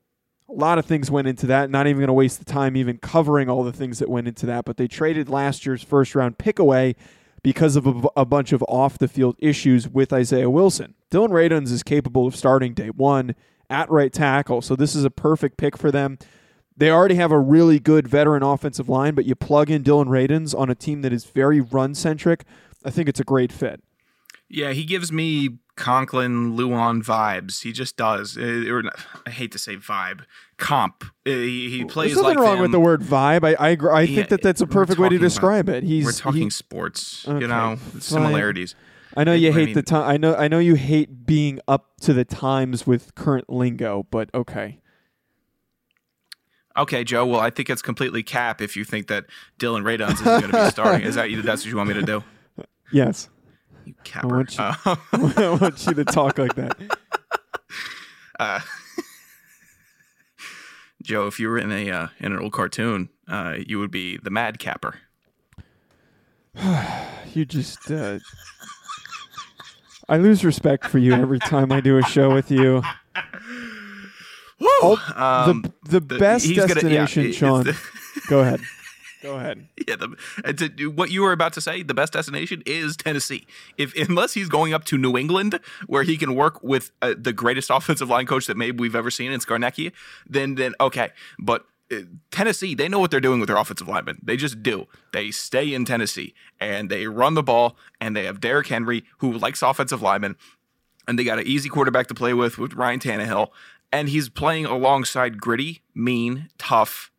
a 0.49 0.53
lot 0.53 0.79
of 0.79 0.85
things 0.85 1.11
went 1.11 1.27
into 1.27 1.45
that. 1.47 1.69
Not 1.69 1.87
even 1.87 1.99
going 1.99 2.07
to 2.07 2.13
waste 2.13 2.39
the 2.39 2.45
time 2.45 2.77
even 2.77 2.97
covering 2.97 3.49
all 3.49 3.63
the 3.63 3.73
things 3.73 3.99
that 3.99 4.09
went 4.09 4.27
into 4.27 4.45
that. 4.45 4.65
But 4.65 4.77
they 4.77 4.87
traded 4.87 5.29
last 5.29 5.65
year's 5.65 5.83
first 5.83 6.15
round 6.15 6.37
pick 6.37 6.59
away 6.59 6.95
because 7.43 7.75
of 7.75 7.85
a, 7.85 8.07
a 8.15 8.25
bunch 8.25 8.53
of 8.53 8.63
off 8.63 8.97
the 8.97 9.07
field 9.07 9.35
issues 9.39 9.87
with 9.89 10.13
Isaiah 10.13 10.49
Wilson. 10.49 10.95
Dillon 11.09 11.31
Radunz 11.31 11.71
is 11.71 11.83
capable 11.83 12.27
of 12.27 12.35
starting 12.35 12.73
day 12.73 12.89
one 12.89 13.35
at 13.69 13.89
right 13.89 14.11
tackle, 14.11 14.61
so 14.61 14.75
this 14.75 14.95
is 14.95 15.03
a 15.03 15.09
perfect 15.09 15.57
pick 15.57 15.77
for 15.77 15.91
them. 15.91 16.17
They 16.77 16.91
already 16.91 17.15
have 17.15 17.31
a 17.31 17.39
really 17.39 17.79
good 17.79 18.07
veteran 18.07 18.43
offensive 18.43 18.87
line, 18.87 19.15
but 19.15 19.25
you 19.25 19.35
plug 19.35 19.71
in 19.71 19.81
Dillon 19.81 20.07
Radunz 20.07 20.57
on 20.57 20.69
a 20.69 20.75
team 20.75 21.01
that 21.01 21.11
is 21.11 21.25
very 21.25 21.59
run 21.59 21.95
centric. 21.95 22.43
I 22.85 22.91
think 22.91 23.09
it's 23.09 23.19
a 23.19 23.23
great 23.23 23.51
fit. 23.51 23.81
Yeah, 24.47 24.71
he 24.71 24.85
gives 24.85 25.11
me 25.11 25.57
Conklin 25.75 26.55
Lewan 26.55 27.03
vibes. 27.03 27.63
He 27.63 27.71
just 27.71 27.97
does. 27.97 28.37
Or 28.37 28.83
I 29.25 29.29
hate 29.29 29.51
to 29.51 29.59
say 29.59 29.75
vibe. 29.75 30.21
Comp. 30.57 31.03
Uh, 31.03 31.31
he, 31.31 31.69
he 31.69 31.85
plays 31.85 32.13
There's 32.13 32.23
nothing 32.23 32.37
like 32.37 32.45
wrong 32.45 32.55
them. 32.55 32.61
with 32.61 32.71
the 32.71 32.79
word 32.79 33.01
vibe. 33.01 33.43
I 33.43 33.53
I, 33.53 33.75
I 33.91 34.01
yeah, 34.01 34.15
think 34.15 34.29
that 34.29 34.41
that's 34.41 34.61
a 34.61 34.67
perfect 34.67 34.99
way 34.99 35.09
to 35.09 35.17
describe 35.17 35.67
about, 35.67 35.77
it. 35.77 35.83
He's 35.83 36.05
we're 36.05 36.11
talking 36.11 36.43
he, 36.43 36.49
sports. 36.49 37.27
Okay, 37.27 37.41
you 37.41 37.47
know, 37.47 37.75
fine. 37.75 38.01
similarities. 38.01 38.75
I 39.15 39.23
know 39.23 39.33
you 39.33 39.49
I 39.49 39.53
hate 39.53 39.65
mean, 39.65 39.75
the 39.75 39.83
time. 39.83 40.09
I 40.09 40.17
know 40.17 40.35
I 40.35 40.47
know 40.47 40.59
you 40.59 40.75
hate 40.75 41.25
being 41.25 41.59
up 41.67 41.97
to 42.01 42.13
the 42.13 42.23
times 42.23 42.87
with 42.87 43.15
current 43.15 43.49
lingo, 43.49 44.05
but 44.09 44.29
okay. 44.33 44.79
Okay, 46.77 47.03
Joe. 47.03 47.25
Well, 47.25 47.39
I 47.39 47.49
think 47.49 47.69
it's 47.69 47.81
completely 47.81 48.23
cap 48.23 48.61
if 48.61 48.75
you 48.75 48.83
think 48.83 49.07
that 49.07 49.25
Dillon 49.57 49.83
Radunz 49.83 50.13
is 50.13 50.21
going 50.21 50.51
to 50.51 50.65
be 50.65 50.65
starting. 50.69 51.05
Is 51.05 51.15
that 51.15 51.29
that's 51.43 51.63
what 51.63 51.69
you 51.69 51.77
want 51.77 51.89
me 51.89 51.95
to 51.95 52.03
do? 52.03 52.23
Yes. 52.91 53.29
You 53.85 53.95
capper. 54.03 54.27
I 54.27 54.37
want 54.37 54.57
you, 54.57 54.63
uh, 54.63 54.95
I 55.13 55.57
want 55.59 55.85
you 55.85 55.93
to 55.93 56.05
talk 56.05 56.37
like 56.37 56.55
that. 56.55 56.77
Uh, 58.39 58.59
Joe, 61.01 61.25
if 61.25 61.39
you 61.39 61.49
were 61.49 61.57
in 61.57 61.71
a 61.71 61.89
uh, 61.89 62.07
in 62.19 62.33
an 62.33 62.37
old 62.37 62.53
cartoon, 62.53 63.09
uh, 63.27 63.55
you 63.65 63.79
would 63.79 63.89
be 63.89 64.17
the 64.17 64.29
Mad 64.29 64.59
Capper. 64.59 64.99
you 67.33 67.45
just 67.45 67.89
uh, 67.89 68.19
I 70.07 70.17
lose 70.17 70.45
respect 70.45 70.85
for 70.85 70.99
you 70.99 71.13
every 71.13 71.39
time 71.39 71.71
I 71.71 71.81
do 71.81 71.97
a 71.97 72.03
show 72.03 72.31
with 72.31 72.51
you. 72.51 72.83
Woo! 74.59 74.97
Um, 75.15 75.63
the 75.83 75.99
the 75.99 76.01
best 76.01 76.53
destination, 76.53 77.23
gonna, 77.23 77.33
yeah, 77.33 77.37
Sean. 77.37 77.63
The, 77.63 77.79
go 78.27 78.39
ahead. 78.39 78.61
Go 79.21 79.35
ahead. 79.35 79.67
Yeah, 79.87 79.95
the, 79.95 80.53
to, 80.53 80.91
what 80.91 81.09
you 81.09 81.23
were 81.23 81.31
about 81.31 81.53
to 81.53 81.61
say, 81.61 81.81
the 81.81 81.95
best 81.95 82.13
destination 82.13 82.61
is 82.65 82.95
Tennessee. 82.95 83.47
If 83.77 83.95
unless 83.95 84.33
he's 84.35 84.47
going 84.47 84.73
up 84.73 84.85
to 84.85 84.97
New 84.97 85.17
England, 85.17 85.59
where 85.87 86.03
he 86.03 86.17
can 86.17 86.35
work 86.35 86.61
with 86.61 86.91
uh, 87.01 87.15
the 87.17 87.33
greatest 87.33 87.69
offensive 87.73 88.09
line 88.09 88.25
coach 88.25 88.45
that 88.45 88.57
maybe 88.57 88.77
we've 88.77 88.95
ever 88.95 89.09
seen 89.09 89.31
in 89.31 89.39
Scarnecchia, 89.39 89.91
then 90.29 90.55
then 90.55 90.75
okay. 90.79 91.09
But 91.39 91.65
uh, 91.91 92.01
Tennessee, 92.31 92.75
they 92.75 92.87
know 92.87 92.99
what 92.99 93.09
they're 93.09 93.19
doing 93.19 93.39
with 93.39 93.47
their 93.47 93.57
offensive 93.57 93.87
linemen. 93.87 94.19
They 94.21 94.37
just 94.37 94.61
do. 94.61 94.87
They 95.13 95.31
stay 95.31 95.73
in 95.73 95.85
Tennessee 95.85 96.35
and 96.59 96.89
they 96.89 97.07
run 97.07 97.33
the 97.33 97.43
ball, 97.43 97.75
and 97.99 98.15
they 98.15 98.25
have 98.25 98.39
Derrick 98.39 98.67
Henry, 98.67 99.03
who 99.17 99.33
likes 99.33 99.61
offensive 99.61 100.01
linemen, 100.01 100.35
and 101.07 101.17
they 101.17 101.23
got 101.23 101.39
an 101.39 101.47
easy 101.47 101.69
quarterback 101.69 102.07
to 102.07 102.13
play 102.13 102.33
with 102.33 102.57
with 102.57 102.73
Ryan 102.73 102.99
Tannehill, 102.99 103.49
and 103.91 104.09
he's 104.09 104.29
playing 104.29 104.65
alongside 104.65 105.39
gritty, 105.39 105.81
mean, 105.95 106.49
tough 106.57 107.11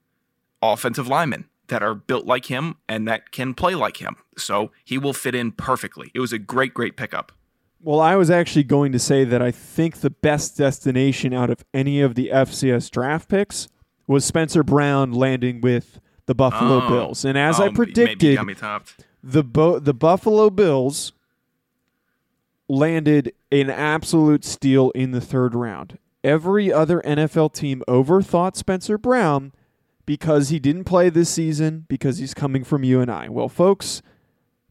offensive 0.62 1.06
linemen 1.08 1.48
that 1.68 1.82
are 1.82 1.94
built 1.94 2.24
like 2.26 2.46
him 2.46 2.76
and 2.88 3.06
that 3.06 3.30
can 3.30 3.54
play 3.54 3.74
like 3.74 3.98
him. 3.98 4.16
So 4.36 4.70
he 4.84 4.96
will 4.98 5.12
fit 5.12 5.34
in 5.34 5.52
perfectly. 5.52 6.10
It 6.14 6.20
was 6.20 6.32
a 6.32 6.38
great, 6.38 6.72
great 6.74 6.96
pickup. 6.96 7.32
Well, 7.80 8.00
I 8.00 8.16
was 8.16 8.30
actually 8.30 8.64
going 8.64 8.90
to 8.92 8.98
say 8.98 9.24
that 9.24 9.40
I 9.40 9.50
think 9.50 9.98
the 9.98 10.10
best 10.10 10.56
destination 10.58 11.32
out 11.32 11.48
of 11.50 11.64
any 11.72 12.00
of 12.00 12.14
the 12.16 12.30
FCS 12.32 12.90
draft 12.90 13.28
picks 13.28 13.68
was 14.06 14.24
Spencer 14.24 14.62
Brown 14.64 15.12
landing 15.12 15.60
with 15.60 16.00
the 16.26 16.34
Buffalo 16.34 16.84
Oh. 16.84 16.88
Bills. 16.88 17.24
And 17.24 17.38
as 17.38 17.60
Oh, 17.60 17.64
I 17.64 17.68
predicted, 17.68 18.36
got 18.36 18.46
me 18.46 18.54
topped. 18.54 19.04
the 19.22 19.44
Bo- 19.44 19.78
the 19.78 19.94
Buffalo 19.94 20.50
Bills 20.50 21.12
landed 22.68 23.32
an 23.50 23.70
absolute 23.70 24.44
steal 24.44 24.90
in 24.90 25.12
the 25.12 25.20
third 25.20 25.54
round. 25.54 25.98
Every 26.24 26.72
other 26.72 27.00
NFL 27.02 27.54
team 27.54 27.82
overthought 27.86 28.56
Spencer 28.56 28.98
Brown 28.98 29.52
because 30.04 30.48
he 30.48 30.58
didn't 30.58 30.84
play 30.84 31.10
this 31.10 31.28
season 31.28 31.84
because 31.88 32.18
he's 32.18 32.34
coming 32.34 32.64
from 32.64 32.82
UNI. 32.82 33.28
Well, 33.28 33.48
folks, 33.48 34.02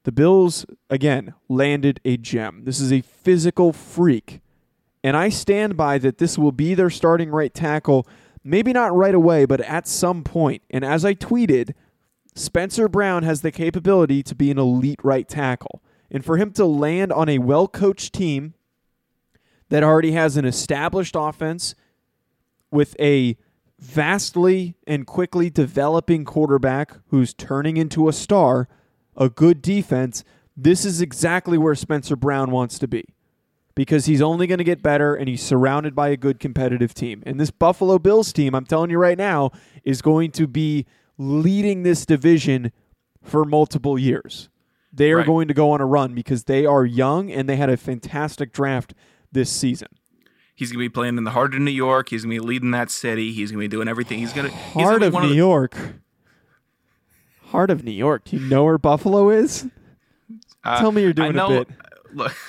the 0.03 0.11
Bills 0.11 0.65
again 0.89 1.33
landed 1.47 1.99
a 2.03 2.17
gem. 2.17 2.63
This 2.65 2.79
is 2.79 2.91
a 2.91 3.01
physical 3.01 3.71
freak. 3.71 4.41
And 5.03 5.15
I 5.15 5.29
stand 5.29 5.77
by 5.77 5.99
that 5.99 6.17
this 6.17 6.37
will 6.37 6.51
be 6.51 6.73
their 6.73 6.89
starting 6.89 7.29
right 7.29 7.53
tackle, 7.53 8.07
maybe 8.43 8.73
not 8.73 8.95
right 8.95 9.15
away, 9.15 9.45
but 9.45 9.61
at 9.61 9.87
some 9.87 10.23
point. 10.23 10.63
And 10.69 10.83
as 10.83 11.05
I 11.05 11.13
tweeted, 11.13 11.73
Spencer 12.35 12.87
Brown 12.87 13.23
has 13.23 13.41
the 13.41 13.51
capability 13.51 14.21
to 14.23 14.35
be 14.35 14.51
an 14.51 14.57
elite 14.57 14.99
right 15.03 15.27
tackle. 15.27 15.81
And 16.09 16.25
for 16.25 16.37
him 16.37 16.51
to 16.53 16.65
land 16.65 17.11
on 17.11 17.29
a 17.29 17.39
well 17.39 17.67
coached 17.67 18.13
team 18.13 18.53
that 19.69 19.83
already 19.83 20.11
has 20.13 20.37
an 20.37 20.45
established 20.45 21.15
offense 21.17 21.75
with 22.71 22.95
a 22.99 23.37
vastly 23.79 24.75
and 24.87 25.05
quickly 25.05 25.49
developing 25.49 26.25
quarterback 26.25 26.97
who's 27.09 27.33
turning 27.33 27.77
into 27.77 28.07
a 28.09 28.13
star, 28.13 28.67
a 29.15 29.29
good 29.29 29.61
defense, 29.61 30.23
this 30.55 30.83
is 30.85 31.01
exactly 31.01 31.57
where 31.57 31.75
Spencer 31.75 32.15
Brown 32.15 32.51
wants 32.51 32.79
to 32.79 32.87
be. 32.87 33.05
Because 33.75 34.07
he's 34.07 34.23
only 34.23 34.47
going 34.47 34.57
to 34.57 34.63
get 34.63 34.81
better 34.81 35.13
and 35.13 35.29
he's 35.29 35.43
surrounded 35.43 35.93
by 35.93 36.09
a 36.09 36.17
good 36.17 36.39
competitive 36.39 36.95
team. 36.95 37.21
And 37.27 37.39
this 37.39 37.51
Buffalo 37.51 37.99
Bills 37.99 38.33
team, 38.33 38.55
I'm 38.55 38.65
telling 38.65 38.89
you 38.89 38.97
right 38.97 39.17
now, 39.17 39.51
is 39.83 40.01
going 40.01 40.31
to 40.31 40.47
be 40.47 40.87
leading 41.19 41.83
this 41.83 42.03
division 42.03 42.71
for 43.21 43.45
multiple 43.45 43.99
years. 43.99 44.49
They 44.91 45.11
are 45.11 45.17
Right. 45.17 45.25
going 45.27 45.47
to 45.49 45.53
go 45.53 45.69
on 45.71 45.81
a 45.81 45.85
run 45.85 46.15
because 46.15 46.45
they 46.45 46.65
are 46.65 46.85
young 46.85 47.31
and 47.31 47.47
they 47.47 47.55
had 47.57 47.69
a 47.69 47.77
fantastic 47.77 48.51
draft 48.51 48.95
this 49.37 49.49
season. 49.51 49.87
He's 50.55 50.71
going 50.71 50.79
to 50.83 50.89
be 50.89 50.93
playing 50.93 51.17
in 51.19 51.23
the 51.23 51.31
heart 51.31 51.53
of 51.53 51.61
New 51.61 51.69
York. 51.71 52.09
He's 52.09 52.23
going 52.25 52.35
to 52.35 52.41
be 52.41 52.47
leading 52.47 52.71
that 52.71 52.89
city. 52.89 53.31
He's 53.31 53.51
going 53.51 53.59
to 53.61 53.63
be 53.63 53.67
doing 53.67 53.87
everything. 53.87 54.17
He's 54.17 54.33
going 54.33 54.49
to 54.49 54.55
he's 54.57 54.83
Heart 54.83 55.03
of 55.03 55.13
New 55.13 55.29
the- 55.29 55.35
York. 55.35 55.77
Heart 57.51 57.69
of 57.69 57.83
New 57.83 57.91
York. 57.91 58.25
Do 58.25 58.37
you 58.37 58.45
know 58.47 58.63
where 58.63 58.77
Buffalo 58.79 59.29
is? 59.29 59.67
Uh, 60.63 60.79
Tell 60.79 60.91
me 60.91 61.01
you're 61.03 61.11
I 61.11 61.13
doing 61.13 61.29
a 61.29 61.33
know- 61.33 61.49
bit. 61.49 61.69
Look, 62.13 62.35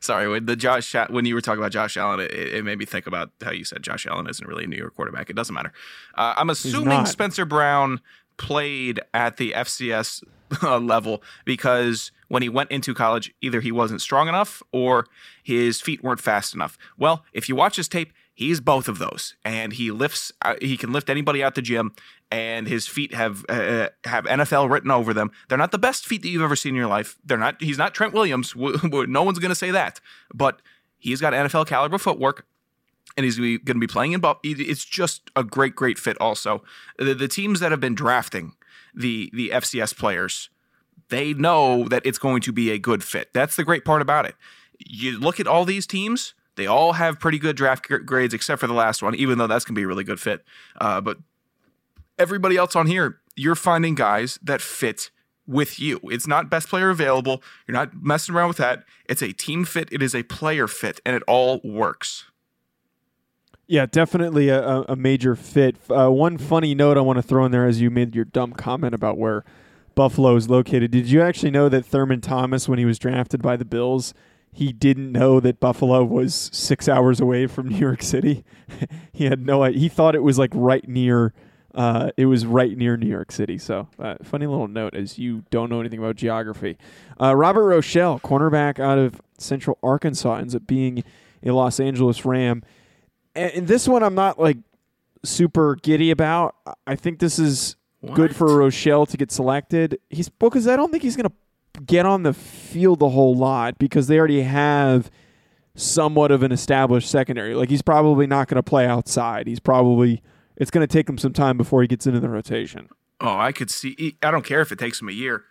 sorry, 0.00 0.28
when 0.28 0.46
the 0.46 0.56
Josh 0.56 0.94
when 1.08 1.24
you 1.24 1.34
were 1.34 1.40
talking 1.40 1.58
about 1.60 1.72
Josh 1.72 1.96
Allen, 1.96 2.20
it, 2.20 2.30
it 2.32 2.64
made 2.64 2.78
me 2.78 2.84
think 2.84 3.06
about 3.06 3.30
how 3.42 3.50
you 3.52 3.64
said 3.64 3.82
Josh 3.82 4.06
Allen 4.06 4.28
isn't 4.28 4.46
really 4.46 4.64
a 4.64 4.66
New 4.66 4.76
York 4.76 4.94
quarterback. 4.94 5.30
It 5.30 5.36
doesn't 5.36 5.54
matter. 5.54 5.72
Uh, 6.14 6.34
I'm 6.36 6.50
assuming. 6.50 7.06
Spencer 7.06 7.44
Brown 7.44 8.00
played 8.36 9.00
at 9.14 9.36
the 9.38 9.52
FCS 9.52 10.22
uh, 10.62 10.78
level 10.78 11.22
because 11.44 12.12
when 12.34 12.42
he 12.42 12.48
went 12.48 12.68
into 12.72 12.94
college, 12.94 13.32
either 13.40 13.60
he 13.60 13.70
wasn't 13.70 14.00
strong 14.00 14.26
enough 14.28 14.60
or 14.72 15.06
his 15.44 15.80
feet 15.80 16.02
weren't 16.02 16.18
fast 16.20 16.52
enough. 16.52 16.76
Well, 16.98 17.24
if 17.32 17.48
you 17.48 17.54
watch 17.54 17.76
his 17.76 17.86
tape, 17.86 18.12
he's 18.34 18.60
both 18.60 18.88
of 18.88 18.98
those, 18.98 19.36
and 19.44 19.72
he 19.72 19.92
lifts. 19.92 20.32
Uh, 20.42 20.56
he 20.60 20.76
can 20.76 20.90
lift 20.92 21.08
anybody 21.08 21.44
out 21.44 21.54
the 21.54 21.62
gym, 21.62 21.92
and 22.32 22.66
his 22.66 22.88
feet 22.88 23.14
have 23.14 23.44
uh, 23.48 23.90
have 24.02 24.24
NFL 24.24 24.68
written 24.68 24.90
over 24.90 25.14
them. 25.14 25.30
They're 25.48 25.56
not 25.56 25.70
the 25.70 25.78
best 25.78 26.06
feet 26.06 26.22
that 26.22 26.28
you've 26.28 26.42
ever 26.42 26.56
seen 26.56 26.70
in 26.70 26.76
your 26.76 26.88
life. 26.88 27.16
They're 27.24 27.38
not. 27.38 27.62
He's 27.62 27.78
not 27.78 27.94
Trent 27.94 28.12
Williams. 28.12 28.52
no 28.56 29.22
one's 29.22 29.38
going 29.38 29.50
to 29.50 29.54
say 29.54 29.70
that, 29.70 30.00
but 30.34 30.60
he's 30.98 31.20
got 31.20 31.34
NFL 31.34 31.68
caliber 31.68 31.98
footwork 31.98 32.46
and 33.16 33.24
he's 33.24 33.36
going 33.38 33.60
to 33.64 33.74
be 33.78 33.86
playing 33.86 34.10
in. 34.12 34.20
Buff- 34.20 34.38
It's 34.42 34.84
just 34.84 35.30
a 35.36 35.44
great, 35.44 35.76
great 35.76 35.98
fit. 35.98 36.16
Also, 36.20 36.64
the, 36.98 37.14
the 37.14 37.28
teams 37.28 37.60
that 37.60 37.70
have 37.70 37.80
been 37.80 37.94
drafting 37.94 38.54
the 38.92 39.30
the 39.32 39.50
FCS 39.50 39.96
players, 39.96 40.50
they 41.08 41.34
know 41.34 41.86
that 41.88 42.02
it's 42.04 42.18
going 42.18 42.40
to 42.42 42.52
be 42.52 42.70
a 42.70 42.78
good 42.78 43.02
fit. 43.04 43.32
That's 43.32 43.56
the 43.56 43.64
great 43.64 43.84
part 43.84 44.02
about 44.02 44.26
it. 44.26 44.34
You 44.78 45.18
look 45.18 45.38
at 45.40 45.46
all 45.46 45.64
these 45.64 45.86
teams; 45.86 46.34
they 46.56 46.66
all 46.66 46.94
have 46.94 47.20
pretty 47.20 47.38
good 47.38 47.56
draft 47.56 47.86
gr- 47.88 47.98
grades, 47.98 48.34
except 48.34 48.60
for 48.60 48.66
the 48.66 48.72
last 48.74 49.02
one. 49.02 49.14
Even 49.14 49.38
though 49.38 49.46
that's 49.46 49.64
going 49.64 49.74
to 49.74 49.78
be 49.78 49.84
a 49.84 49.86
really 49.88 50.04
good 50.04 50.20
fit, 50.20 50.44
uh, 50.80 51.00
but 51.00 51.18
everybody 52.18 52.56
else 52.56 52.74
on 52.76 52.86
here, 52.86 53.20
you're 53.36 53.54
finding 53.54 53.94
guys 53.94 54.38
that 54.42 54.60
fit 54.60 55.10
with 55.46 55.78
you. 55.78 56.00
It's 56.04 56.26
not 56.26 56.48
best 56.48 56.68
player 56.68 56.90
available. 56.90 57.42
You're 57.66 57.74
not 57.74 57.90
messing 58.02 58.34
around 58.34 58.48
with 58.48 58.56
that. 58.58 58.84
It's 59.06 59.22
a 59.22 59.32
team 59.32 59.64
fit. 59.64 59.88
It 59.92 60.02
is 60.02 60.14
a 60.14 60.22
player 60.24 60.66
fit, 60.66 61.00
and 61.04 61.14
it 61.14 61.22
all 61.28 61.60
works. 61.62 62.24
Yeah, 63.66 63.86
definitely 63.86 64.48
a, 64.50 64.62
a- 64.62 64.82
a 64.90 64.96
major 64.96 65.34
fit. 65.36 65.76
Uh, 65.88 66.10
one 66.10 66.36
funny 66.38 66.74
note 66.74 66.96
I 66.98 67.00
want 67.00 67.16
to 67.18 67.22
throw 67.22 67.44
in 67.44 67.52
there 67.52 67.66
as 67.66 67.80
you 67.80 67.90
made 67.90 68.14
your 68.14 68.24
dumb 68.26 68.52
comment 68.52 68.94
about 68.94 69.16
where 69.18 69.44
Buffalo 69.94 70.36
is 70.36 70.48
located. 70.48 70.90
Did 70.90 71.10
you 71.10 71.22
actually 71.22 71.50
know 71.50 71.68
that 71.68 71.84
Thurman 71.84 72.20
Thomas, 72.20 72.68
when 72.68 72.78
he 72.78 72.84
was 72.84 72.98
drafted 72.98 73.42
by 73.42 73.56
the 73.56 73.64
Bills, 73.64 74.14
he 74.52 74.72
didn't 74.72 75.12
know 75.12 75.40
that 75.40 75.60
Buffalo 75.60 76.04
was 76.04 76.50
six 76.52 76.88
hours 76.88 77.20
away 77.20 77.46
from 77.46 77.68
New 77.70 77.76
York 77.78 78.02
City? 78.02 78.44
he 79.12 79.24
had 79.24 79.44
no 79.44 79.62
idea. 79.62 79.80
He 79.80 79.88
thought 79.88 80.14
it 80.14 80.22
was 80.22 80.38
like 80.38 80.50
right 80.54 80.86
near. 80.88 81.32
Uh, 81.74 82.10
it 82.16 82.26
was 82.26 82.46
right 82.46 82.78
near 82.78 82.96
New 82.96 83.08
York 83.08 83.32
City. 83.32 83.58
So, 83.58 83.88
uh, 83.98 84.14
funny 84.22 84.46
little 84.46 84.68
note 84.68 84.94
as 84.94 85.18
you 85.18 85.42
don't 85.50 85.68
know 85.68 85.80
anything 85.80 85.98
about 85.98 86.14
geography. 86.14 86.78
Uh, 87.20 87.34
Robert 87.34 87.64
Rochell, 87.64 88.20
cornerback 88.20 88.78
out 88.78 88.96
of 88.96 89.20
Central 89.38 89.76
Arkansas, 89.82 90.36
ends 90.36 90.54
up 90.54 90.68
being 90.68 91.02
a 91.42 91.50
Los 91.50 91.80
Angeles 91.80 92.24
Ram 92.24 92.62
and 93.34 93.52
and 93.52 93.68
this 93.68 93.88
one 93.88 94.02
I'm 94.02 94.14
not 94.14 94.38
like 94.38 94.58
super 95.24 95.76
giddy 95.76 96.10
about. 96.10 96.54
I 96.86 96.96
think 96.96 97.18
this 97.18 97.38
is 97.38 97.76
good 98.12 98.34
for 98.36 98.46
Rochell 98.46 99.06
to 99.08 99.16
get 99.16 99.30
selected. 99.32 99.98
He's 100.10 100.28
because 100.28 100.68
I 100.68 100.76
don't 100.76 100.90
think 100.90 101.02
he's 101.02 101.16
gonna 101.16 101.32
get 101.86 102.06
on 102.06 102.22
the 102.22 102.32
field 102.32 103.02
a 103.02 103.08
whole 103.08 103.34
lot 103.34 103.78
because 103.78 104.06
they 104.06 104.18
already 104.18 104.42
have 104.42 105.10
somewhat 105.74 106.30
of 106.30 106.42
an 106.42 106.52
established 106.52 107.10
secondary. 107.10 107.54
Like 107.54 107.68
he's 107.68 107.82
probably 107.82 108.26
not 108.26 108.48
gonna 108.48 108.62
play 108.62 108.86
outside. 108.86 109.46
He's 109.46 109.60
probably 109.60 110.22
it's 110.56 110.70
gonna 110.70 110.86
take 110.86 111.08
him 111.08 111.18
some 111.18 111.32
time 111.32 111.56
before 111.56 111.82
he 111.82 111.88
gets 111.88 112.06
into 112.06 112.20
the 112.20 112.28
rotation. 112.28 112.88
Oh, 113.20 113.36
I 113.38 113.52
could 113.52 113.70
see. 113.70 114.16
I 114.22 114.30
don't 114.30 114.44
care 114.44 114.60
if 114.60 114.72
it 114.72 114.78
takes 114.78 115.00
him 115.00 115.08
a 115.08 115.12
year. 115.12 115.44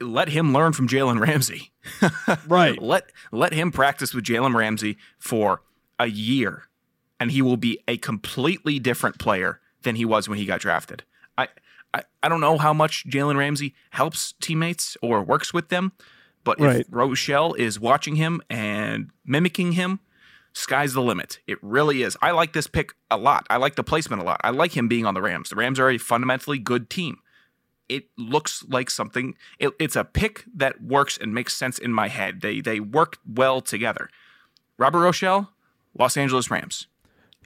Let 0.00 0.28
him 0.28 0.52
learn 0.52 0.72
from 0.72 0.88
Jalen 0.88 1.20
Ramsey. 1.20 1.72
Right. 2.48 2.80
Let 2.82 3.10
let 3.32 3.52
him 3.52 3.70
practice 3.72 4.12
with 4.12 4.24
Jalen 4.24 4.54
Ramsey 4.54 4.98
for 5.18 5.62
a 5.98 6.06
year, 6.06 6.64
and 7.18 7.30
he 7.30 7.40
will 7.40 7.56
be 7.56 7.78
a 7.88 7.96
completely 7.96 8.78
different 8.78 9.18
player 9.18 9.60
than 9.82 9.96
he 9.96 10.04
was 10.04 10.28
when 10.28 10.38
he 10.38 10.44
got 10.44 10.60
drafted. 10.60 11.04
I 11.94 12.02
I, 12.22 12.28
don't 12.28 12.40
know 12.40 12.58
how 12.58 12.72
much 12.72 13.06
Jalen 13.06 13.36
Ramsey 13.36 13.74
helps 13.90 14.34
teammates 14.40 14.96
or 15.02 15.22
works 15.22 15.54
with 15.54 15.68
them, 15.68 15.92
but 16.44 16.60
Right. 16.60 16.80
if 16.80 16.88
Rochell 16.90 17.56
is 17.56 17.78
watching 17.80 18.16
him 18.16 18.40
and 18.50 19.10
mimicking 19.24 19.72
him, 19.72 20.00
sky's 20.52 20.94
the 20.94 21.02
limit. 21.02 21.40
It 21.46 21.58
really 21.62 22.02
is. 22.02 22.16
I 22.20 22.32
like 22.32 22.52
this 22.52 22.66
pick 22.66 22.94
a 23.10 23.16
lot. 23.16 23.46
I 23.50 23.56
like 23.58 23.76
the 23.76 23.84
placement 23.84 24.22
a 24.22 24.24
lot. 24.24 24.40
I 24.42 24.50
like 24.50 24.76
him 24.76 24.88
being 24.88 25.06
on 25.06 25.14
the 25.14 25.22
Rams. 25.22 25.50
The 25.50 25.56
Rams 25.56 25.78
are 25.78 25.90
a 25.90 25.98
fundamentally 25.98 26.58
good 26.58 26.90
team. 26.90 27.18
It 27.88 28.08
looks 28.18 28.64
like 28.68 28.90
something. 28.90 29.36
It, 29.60 29.72
it's 29.78 29.94
a 29.94 30.02
pick 30.02 30.44
that 30.54 30.82
works 30.82 31.16
and 31.16 31.32
makes 31.32 31.54
sense 31.54 31.78
in 31.78 31.92
my 31.92 32.08
head. 32.08 32.40
They 32.40 32.60
they 32.60 32.80
work 32.80 33.18
well 33.24 33.60
together. 33.60 34.08
Robert 34.76 34.98
Rochell, 34.98 35.48
Los 35.96 36.16
Angeles 36.16 36.50
Rams, 36.50 36.88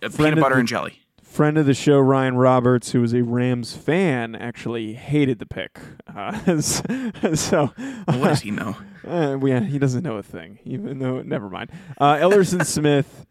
peanut 0.00 0.40
butter 0.40 0.56
and 0.58 0.66
jelly. 0.66 1.00
Friend 1.30 1.56
of 1.58 1.64
the 1.64 1.74
show, 1.74 2.00
Ryan 2.00 2.36
Roberts, 2.36 2.90
who 2.90 3.00
was 3.00 3.14
a 3.14 3.22
Rams 3.22 3.76
fan, 3.76 4.34
actually 4.34 4.94
hated 4.94 5.38
the 5.38 5.46
pick. 5.46 5.78
Uh, 6.12 6.60
so, 6.60 7.66
What 8.06 8.24
does 8.24 8.40
he 8.40 8.50
know? 8.60 8.76
Uh, 9.06 9.36
he 9.38 9.78
doesn't 9.78 10.02
know 10.02 10.16
a 10.16 10.24
thing. 10.24 10.58
Even 10.64 10.98
though, 10.98 11.22
never 11.22 11.48
mind. 11.48 11.70
Uh, 11.98 12.14
Elerson 12.16 12.66
Smith 12.66 13.26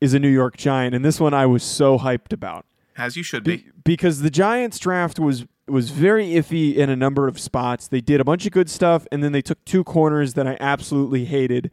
is 0.00 0.14
a 0.14 0.18
New 0.18 0.28
York 0.28 0.56
Giant, 0.56 0.96
and 0.96 1.04
this 1.04 1.20
one 1.20 1.32
I 1.32 1.46
was 1.46 1.62
so 1.62 1.96
hyped 1.96 2.32
about 2.32 2.66
As 2.96 3.16
you 3.16 3.22
should 3.22 3.44
Be- 3.44 3.58
be. 3.58 3.66
because 3.84 4.20
the 4.22 4.30
Giants 4.30 4.78
draft 4.80 5.18
was 5.20 5.46
was 5.68 5.90
very 5.90 6.26
iffy 6.30 6.74
in 6.76 6.90
a 6.90 6.96
number 6.96 7.26
of 7.28 7.38
spots. 7.40 7.86
They 7.88 8.00
did 8.00 8.20
a 8.20 8.24
bunch 8.24 8.46
of 8.46 8.52
good 8.52 8.68
stuff, 8.68 9.06
and 9.12 9.22
then 9.22 9.30
they 9.32 9.42
took 9.42 9.64
two 9.64 9.82
corners 9.84 10.34
that 10.34 10.46
I 10.46 10.56
absolutely 10.60 11.24
hated. 11.24 11.70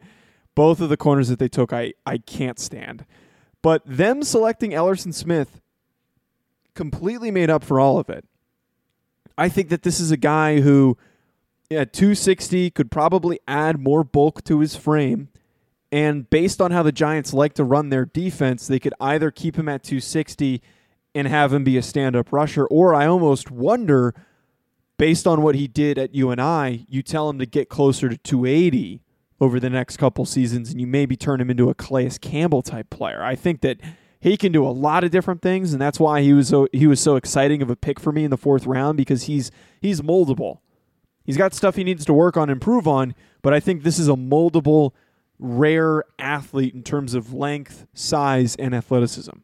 Both 0.56 0.80
of 0.80 0.88
the 0.88 0.96
corners 0.96 1.28
that 1.28 1.38
they 1.40 1.48
took, 1.48 1.72
I 1.72 1.92
I 2.06 2.18
can't 2.18 2.58
stand. 2.60 3.04
But 3.64 3.80
them 3.86 4.22
selecting 4.22 4.72
Elerson 4.72 5.14
Smith 5.14 5.62
completely 6.74 7.30
made 7.30 7.48
up 7.48 7.64
for 7.64 7.80
all 7.80 7.98
of 7.98 8.10
it. 8.10 8.26
I 9.38 9.48
think 9.48 9.70
that 9.70 9.84
this 9.84 9.98
is 10.00 10.10
a 10.10 10.18
guy 10.18 10.60
who 10.60 10.98
at 11.70 11.94
260 11.94 12.68
could 12.72 12.90
probably 12.90 13.40
add 13.48 13.80
more 13.80 14.04
bulk 14.04 14.44
to 14.44 14.60
his 14.60 14.76
frame. 14.76 15.30
And 15.90 16.28
based 16.28 16.60
on 16.60 16.72
how 16.72 16.82
the 16.82 16.92
Giants 16.92 17.32
like 17.32 17.54
to 17.54 17.64
run 17.64 17.88
their 17.88 18.04
defense, 18.04 18.66
they 18.66 18.78
could 18.78 18.92
either 19.00 19.30
keep 19.30 19.56
him 19.56 19.70
at 19.70 19.82
260 19.82 20.60
and 21.14 21.26
have 21.26 21.50
him 21.54 21.64
be 21.64 21.78
a 21.78 21.82
stand 21.82 22.14
up 22.14 22.32
rusher, 22.32 22.66
or 22.66 22.94
I 22.94 23.06
almost 23.06 23.50
wonder, 23.50 24.14
based 24.98 25.26
on 25.26 25.40
what 25.40 25.54
he 25.54 25.68
did 25.68 25.96
at 25.96 26.14
UNI, 26.14 26.84
you 26.90 27.02
tell 27.02 27.30
him 27.30 27.38
to 27.38 27.46
get 27.46 27.70
closer 27.70 28.10
to 28.10 28.18
280 28.18 29.00
over 29.40 29.58
the 29.58 29.70
next 29.70 29.96
couple 29.96 30.24
seasons 30.24 30.70
and 30.70 30.80
you 30.80 30.86
maybe 30.86 31.16
turn 31.16 31.40
him 31.40 31.50
into 31.50 31.68
a 31.68 31.74
Calais 31.74 32.12
Campbell 32.20 32.62
type 32.62 32.90
player. 32.90 33.22
I 33.22 33.34
think 33.34 33.60
that 33.62 33.80
he 34.20 34.36
can 34.36 34.52
do 34.52 34.66
a 34.66 34.70
lot 34.70 35.04
of 35.04 35.10
different 35.10 35.42
things, 35.42 35.72
and 35.72 35.82
that's 35.82 36.00
why 36.00 36.22
he 36.22 36.32
was 36.32 36.48
so 36.48 36.66
he 36.72 36.86
was 36.86 37.00
so 37.00 37.16
exciting 37.16 37.60
of 37.60 37.68
a 37.68 37.76
pick 37.76 38.00
for 38.00 38.10
me 38.10 38.24
in 38.24 38.30
the 38.30 38.38
fourth 38.38 38.66
round 38.66 38.96
because 38.96 39.24
he's 39.24 39.50
he's 39.80 40.00
moldable. 40.00 40.60
He's 41.24 41.36
got 41.36 41.52
stuff 41.54 41.76
he 41.76 41.84
needs 41.84 42.04
to 42.06 42.12
work 42.12 42.36
on, 42.36 42.48
improve 42.50 42.86
on, 42.88 43.14
but 43.42 43.52
I 43.52 43.60
think 43.60 43.82
this 43.82 43.98
is 43.98 44.08
a 44.08 44.14
moldable, 44.14 44.92
rare 45.38 46.04
athlete 46.18 46.74
in 46.74 46.82
terms 46.82 47.14
of 47.14 47.32
length, 47.32 47.86
size, 47.94 48.56
and 48.56 48.74
athleticism. 48.74 49.36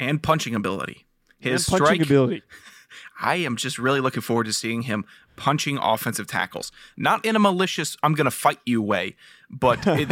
And 0.00 0.22
punching 0.22 0.54
ability. 0.54 1.06
His 1.38 1.68
and 1.68 1.78
punching 1.80 1.86
strike 1.86 2.06
ability. 2.06 2.42
I 3.20 3.36
am 3.36 3.56
just 3.56 3.78
really 3.78 4.00
looking 4.00 4.22
forward 4.22 4.44
to 4.44 4.52
seeing 4.52 4.82
him 4.82 5.04
punching 5.36 5.78
offensive 5.78 6.26
tackles. 6.26 6.70
Not 6.96 7.24
in 7.24 7.36
a 7.36 7.38
malicious, 7.38 7.96
I'm 8.02 8.14
going 8.14 8.24
to 8.26 8.30
fight 8.30 8.58
you 8.66 8.82
way, 8.82 9.16
but 9.48 9.78
it, 9.86 10.08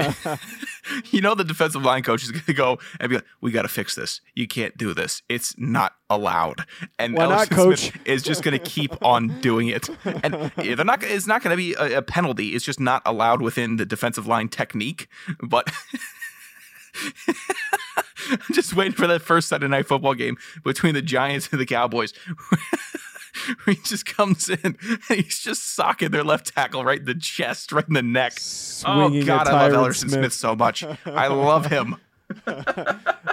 you 1.12 1.20
know, 1.20 1.34
the 1.34 1.44
defensive 1.44 1.82
line 1.82 2.02
coach 2.02 2.22
is 2.22 2.30
going 2.30 2.44
to 2.44 2.54
go 2.54 2.78
and 3.00 3.10
be 3.10 3.16
like, 3.16 3.26
we 3.40 3.50
got 3.50 3.62
to 3.62 3.68
fix 3.68 3.94
this. 3.94 4.20
You 4.34 4.46
can't 4.46 4.76
do 4.76 4.94
this. 4.94 5.22
It's 5.28 5.54
not 5.58 5.94
allowed. 6.08 6.64
And 6.98 7.14
Why 7.14 7.26
not, 7.26 7.50
coach? 7.50 7.90
Smith 7.90 8.02
is 8.06 8.22
just 8.22 8.42
going 8.42 8.58
to 8.58 8.64
keep 8.64 9.02
on 9.04 9.40
doing 9.40 9.68
it. 9.68 9.88
And 10.04 10.50
they're 10.56 10.84
not, 10.84 11.02
it's 11.02 11.26
not 11.26 11.42
going 11.42 11.52
to 11.52 11.56
be 11.56 11.74
a, 11.74 11.98
a 11.98 12.02
penalty. 12.02 12.50
It's 12.50 12.64
just 12.64 12.80
not 12.80 13.02
allowed 13.04 13.42
within 13.42 13.76
the 13.76 13.86
defensive 13.86 14.26
line 14.26 14.48
technique. 14.48 15.08
But 15.42 15.70
I'm 18.30 18.40
just 18.52 18.74
waiting 18.74 18.92
for 18.92 19.06
that 19.06 19.22
first 19.22 19.48
Sunday 19.48 19.68
night 19.68 19.86
football 19.86 20.14
game 20.14 20.36
between 20.64 20.94
the 20.94 21.02
Giants 21.02 21.48
and 21.50 21.60
the 21.60 21.66
Cowboys. 21.66 22.12
he 23.66 23.76
just 23.76 24.06
comes 24.06 24.48
in 24.48 24.58
and 24.64 25.00
he's 25.08 25.38
just 25.38 25.74
socking 25.74 26.10
their 26.10 26.24
left 26.24 26.54
tackle 26.54 26.84
right 26.84 27.00
in 27.00 27.04
the 27.04 27.14
chest, 27.14 27.72
right 27.72 27.86
in 27.86 27.94
the 27.94 28.02
neck. 28.02 28.38
Swinging 28.38 29.22
oh 29.22 29.26
God, 29.26 29.48
I 29.48 29.68
love 29.68 29.72
Tyron 29.72 29.76
Elerson 29.76 29.94
Smith. 29.94 30.12
Smith. 30.12 30.32
so 30.32 30.56
much. 30.56 30.84
I 31.04 31.28
love 31.28 31.66
him. 31.66 31.96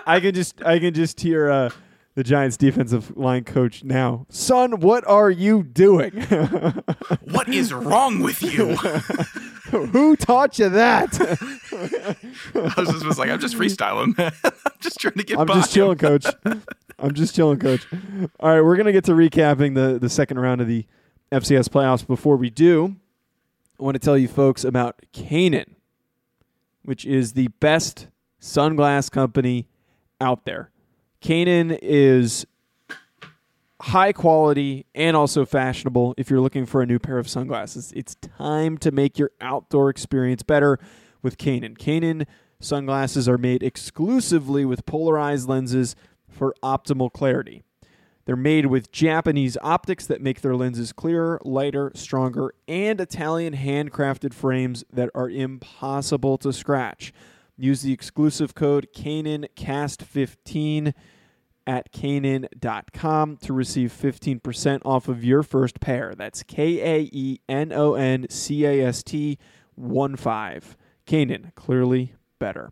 I 0.06 0.20
can 0.20 0.34
just 0.34 0.62
I 0.64 0.80
can 0.80 0.94
just 0.94 1.20
hear 1.20 1.50
uh, 1.50 1.70
the 2.16 2.24
Giants 2.24 2.58
defensive 2.58 3.16
line 3.18 3.44
coach 3.44 3.84
now. 3.84 4.26
Son, 4.30 4.80
what 4.80 5.08
are 5.08 5.32
you 5.32 5.64
doing? 5.64 6.12
What 7.24 7.48
is 7.50 7.74
wrong 7.74 8.20
with 8.22 8.42
you? 8.44 8.78
Who 9.74 10.16
taught 10.16 10.60
you 10.60 10.70
that? 10.70 11.20
I 12.56 12.74
was 12.80 12.90
just 12.90 13.06
was 13.06 13.20
like, 13.20 13.30
I'm 13.30 13.40
just 13.40 13.56
freestyling. 13.56 14.14
I'm 14.44 14.72
just 14.80 15.00
trying 15.00 15.16
to 15.16 15.24
get 15.24 15.40
I'm 15.40 15.48
by 15.48 15.56
just 15.56 15.74
chilling, 15.74 15.98
coach. 15.98 16.26
I'm 17.00 17.14
just 17.14 17.36
chilling, 17.36 17.60
coach. 17.60 17.88
All 18.40 18.50
right, 18.50 18.62
we're 18.62 18.78
gonna 18.78 18.92
get 18.92 19.06
to 19.06 19.14
recapping 19.14 19.76
the 19.76 19.98
the 20.00 20.10
second 20.10 20.40
round 20.40 20.62
of 20.62 20.68
the 20.68 20.86
FCS 21.32 21.70
playoffs. 21.70 22.06
Before 22.06 22.38
we 22.38 22.50
do, 22.50 22.96
I 23.80 23.84
want 23.84 23.96
to 23.96 24.00
tell 24.00 24.18
you 24.18 24.28
folks 24.28 24.64
about 24.64 25.02
Kaenon, 25.14 25.76
which 26.84 27.06
is 27.06 27.34
the 27.34 27.48
best 27.60 28.08
sunglass 28.40 29.10
company 29.10 29.68
out 30.22 30.46
there. 30.46 30.70
Kaenon 31.22 31.80
is 31.82 32.46
high 33.84 34.14
quality 34.14 34.86
and 34.96 35.18
also 35.18 35.46
fashionable 35.46 36.14
if 36.18 36.30
you're 36.30 36.40
looking 36.40 36.66
for 36.66 36.82
a 36.82 36.86
new 36.86 36.98
pair 36.98 37.18
of 37.18 37.28
sunglasses. 37.28 37.92
It's 37.94 38.16
time 38.16 38.78
to 38.78 38.92
make 38.92 39.20
your 39.20 39.32
outdoor 39.42 39.90
experience 39.90 40.42
better 40.42 40.80
with 41.22 41.38
Kaenon. 41.38 41.78
Kaenon 41.78 42.26
sunglasses 42.62 43.28
are 43.28 43.38
made 43.38 43.62
exclusively 43.62 44.64
with 44.64 44.86
polarized 44.86 45.50
lenses 45.50 45.98
for 46.30 46.56
optimal 46.64 47.12
clarity. 47.12 47.64
They're 48.24 48.38
made 48.38 48.68
with 48.68 48.90
Japanese 48.94 49.58
optics 49.62 50.08
that 50.08 50.22
make 50.22 50.40
their 50.40 50.56
lenses 50.56 50.94
clearer, 50.94 51.42
lighter, 51.44 51.92
stronger, 51.94 52.54
and 52.70 53.02
Italian 53.02 53.54
handcrafted 53.54 54.34
frames 54.34 54.86
that 54.94 55.10
are 55.14 55.30
impossible 55.30 56.38
to 56.38 56.54
scratch. 56.54 57.12
Use 57.58 57.82
the 57.82 57.92
exclusive 57.92 58.56
code 58.56 58.88
KaenonCast15 58.96 60.94
at 61.66 61.92
Kaenon.com 61.92 63.38
to 63.38 63.54
receive 63.54 63.92
15% 63.92 64.82
off 64.86 65.08
of 65.08 65.24
your 65.24 65.44
first 65.44 65.80
pair. 65.80 66.14
That's 66.16 66.44
K 66.44 66.80
A 66.82 67.10
E 67.12 67.40
N 67.48 67.72
O 67.72 67.94
N 67.96 68.28
C 68.30 68.66
A 68.66 68.86
S 68.86 69.04
T 69.04 69.38
1 69.76 70.16
5. 70.16 70.78
Kaenon, 71.06 71.56
clearly 71.56 72.14
better. 72.40 72.72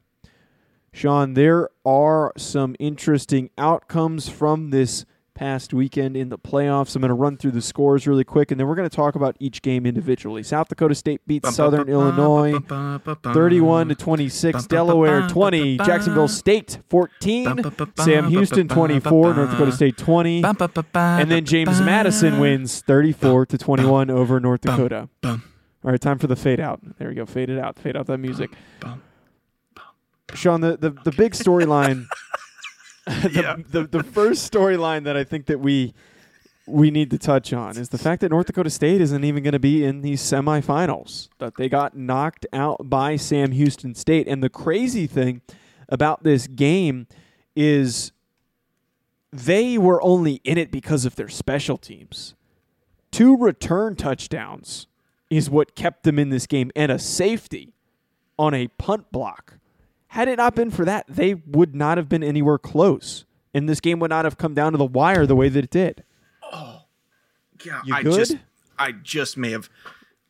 Sean, 0.94 1.36
there 1.36 1.70
are 1.86 2.34
some 2.38 2.76
interesting 2.80 3.50
outcomes 3.58 4.28
from 4.28 4.72
this 4.72 5.06
past 5.42 5.74
weekend 5.74 6.16
in 6.16 6.30
the 6.30 6.38
playoffs. 6.38 6.96
I'm 6.96 7.02
going 7.02 7.10
to 7.10 7.16
run 7.16 7.36
through 7.36 7.50
the 7.52 7.64
scores 7.64 8.06
really 8.06 8.24
quick, 8.24 8.52
and 8.52 8.60
then 8.60 8.68
we're 8.68 8.76
going 8.76 8.88
to 8.88 8.96
talk 8.96 9.16
about 9.16 9.36
each 9.40 9.64
game 9.64 9.88
individually. 9.88 10.44
South 10.44 10.68
Dakota 10.68 10.94
State 10.94 11.26
beats 11.26 11.56
Southern 11.56 11.90
Illinois 11.90 12.60
31 13.24 13.90
to 13.90 13.96
26. 13.96 14.68
Delaware 14.68 15.28
20. 15.28 15.78
Jacksonville 15.78 16.28
State 16.28 16.78
14. 16.90 17.74
Sam 17.98 18.30
Houston 18.30 18.68
24. 18.68 19.34
North 19.34 19.50
Dakota 19.50 19.72
State 19.72 19.98
20. 19.98 20.44
And 21.22 21.32
then 21.32 21.44
James 21.46 21.82
Madison 21.82 22.40
wins 22.40 22.82
34 22.82 23.48
to 23.48 23.58
21 23.58 24.12
over 24.12 24.40
North 24.40 24.62
Dakota. 24.62 25.10
All 25.24 25.40
right, 25.90 26.00
time 26.00 26.20
for 26.20 26.28
the 26.28 26.36
fade 26.36 26.60
out. 26.60 26.82
There 27.00 27.10
we 27.10 27.16
go. 27.16 27.26
Fade 27.26 27.50
it 27.50 27.58
out. 27.58 27.80
Fade 27.80 27.98
out 27.98 28.06
that 28.06 28.20
music. 28.20 28.52
Sean, 30.36 30.62
the, 30.62 30.78
the, 30.78 30.92
the 31.04 31.12
big 31.12 31.34
storyline, 31.34 32.06
the, 33.06 33.32
Yeah. 33.34 33.56
the, 33.70 33.86
the 33.88 34.04
first 34.04 34.52
storyline 34.52 35.04
that 35.06 35.18
I 35.18 35.24
think 35.24 35.46
that 35.48 35.60
we 35.60 35.94
we 36.68 36.92
need 36.92 37.10
to 37.10 37.18
touch 37.18 37.52
on 37.52 37.76
is 37.76 37.90
the 37.90 37.98
fact 37.98 38.22
that 38.22 38.30
North 38.30 38.46
Dakota 38.46 38.70
State 38.70 39.02
isn't 39.02 39.24
even 39.24 39.44
going 39.44 39.54
to 39.54 39.60
be 39.60 39.84
in 39.84 40.02
these 40.02 40.22
semifinals. 40.22 41.28
That 41.40 41.56
they 41.58 41.68
got 41.68 41.98
knocked 41.98 42.46
out 42.54 42.90
by 42.90 43.16
Sam 43.18 43.52
Houston 43.52 43.96
State. 43.96 44.28
And 44.28 44.44
the 44.44 44.50
crazy 44.50 45.08
thing 45.08 45.42
about 45.90 46.24
this 46.24 46.48
game 46.48 47.08
is 47.56 48.12
they 49.34 49.78
were 49.78 50.02
only 50.04 50.36
in 50.44 50.58
it 50.58 50.72
because 50.72 51.04
of 51.04 51.16
their 51.16 51.28
special 51.30 51.78
teams. 51.78 52.36
Two 53.12 53.36
return 53.36 53.96
touchdowns 53.96 54.88
is 55.30 55.50
what 55.50 55.76
kept 55.76 56.04
them 56.04 56.20
in 56.20 56.30
this 56.30 56.46
game, 56.46 56.72
and 56.76 56.92
a 56.92 57.00
safety 57.00 57.74
on 58.38 58.54
a 58.54 58.68
punt 58.78 59.12
block. 59.12 59.58
Had 60.12 60.28
it 60.28 60.38
not 60.38 60.56
been 60.56 60.72
for 60.72 60.84
that, 60.86 61.06
they 61.08 61.36
would 61.36 61.74
not 61.74 61.98
have 61.98 62.10
been 62.10 62.24
anywhere 62.24 62.58
close. 62.58 63.24
And 63.54 63.68
this 63.70 63.80
game 63.80 64.00
would 64.00 64.10
not 64.10 64.26
have 64.26 64.38
come 64.38 64.54
down 64.54 64.74
to 64.74 64.78
the 64.78 64.86
wire 64.86 65.26
the 65.26 65.36
way 65.36 65.48
that 65.50 65.64
it 65.64 65.70
did. 65.70 66.04
Oh, 66.52 66.82
Yeah, 67.66 67.82
You 67.86 67.96
I 67.96 68.04
good? 68.04 68.16
just 68.18 68.36
I 68.78 68.92
just 68.92 69.38
may 69.38 69.52
have 69.52 69.70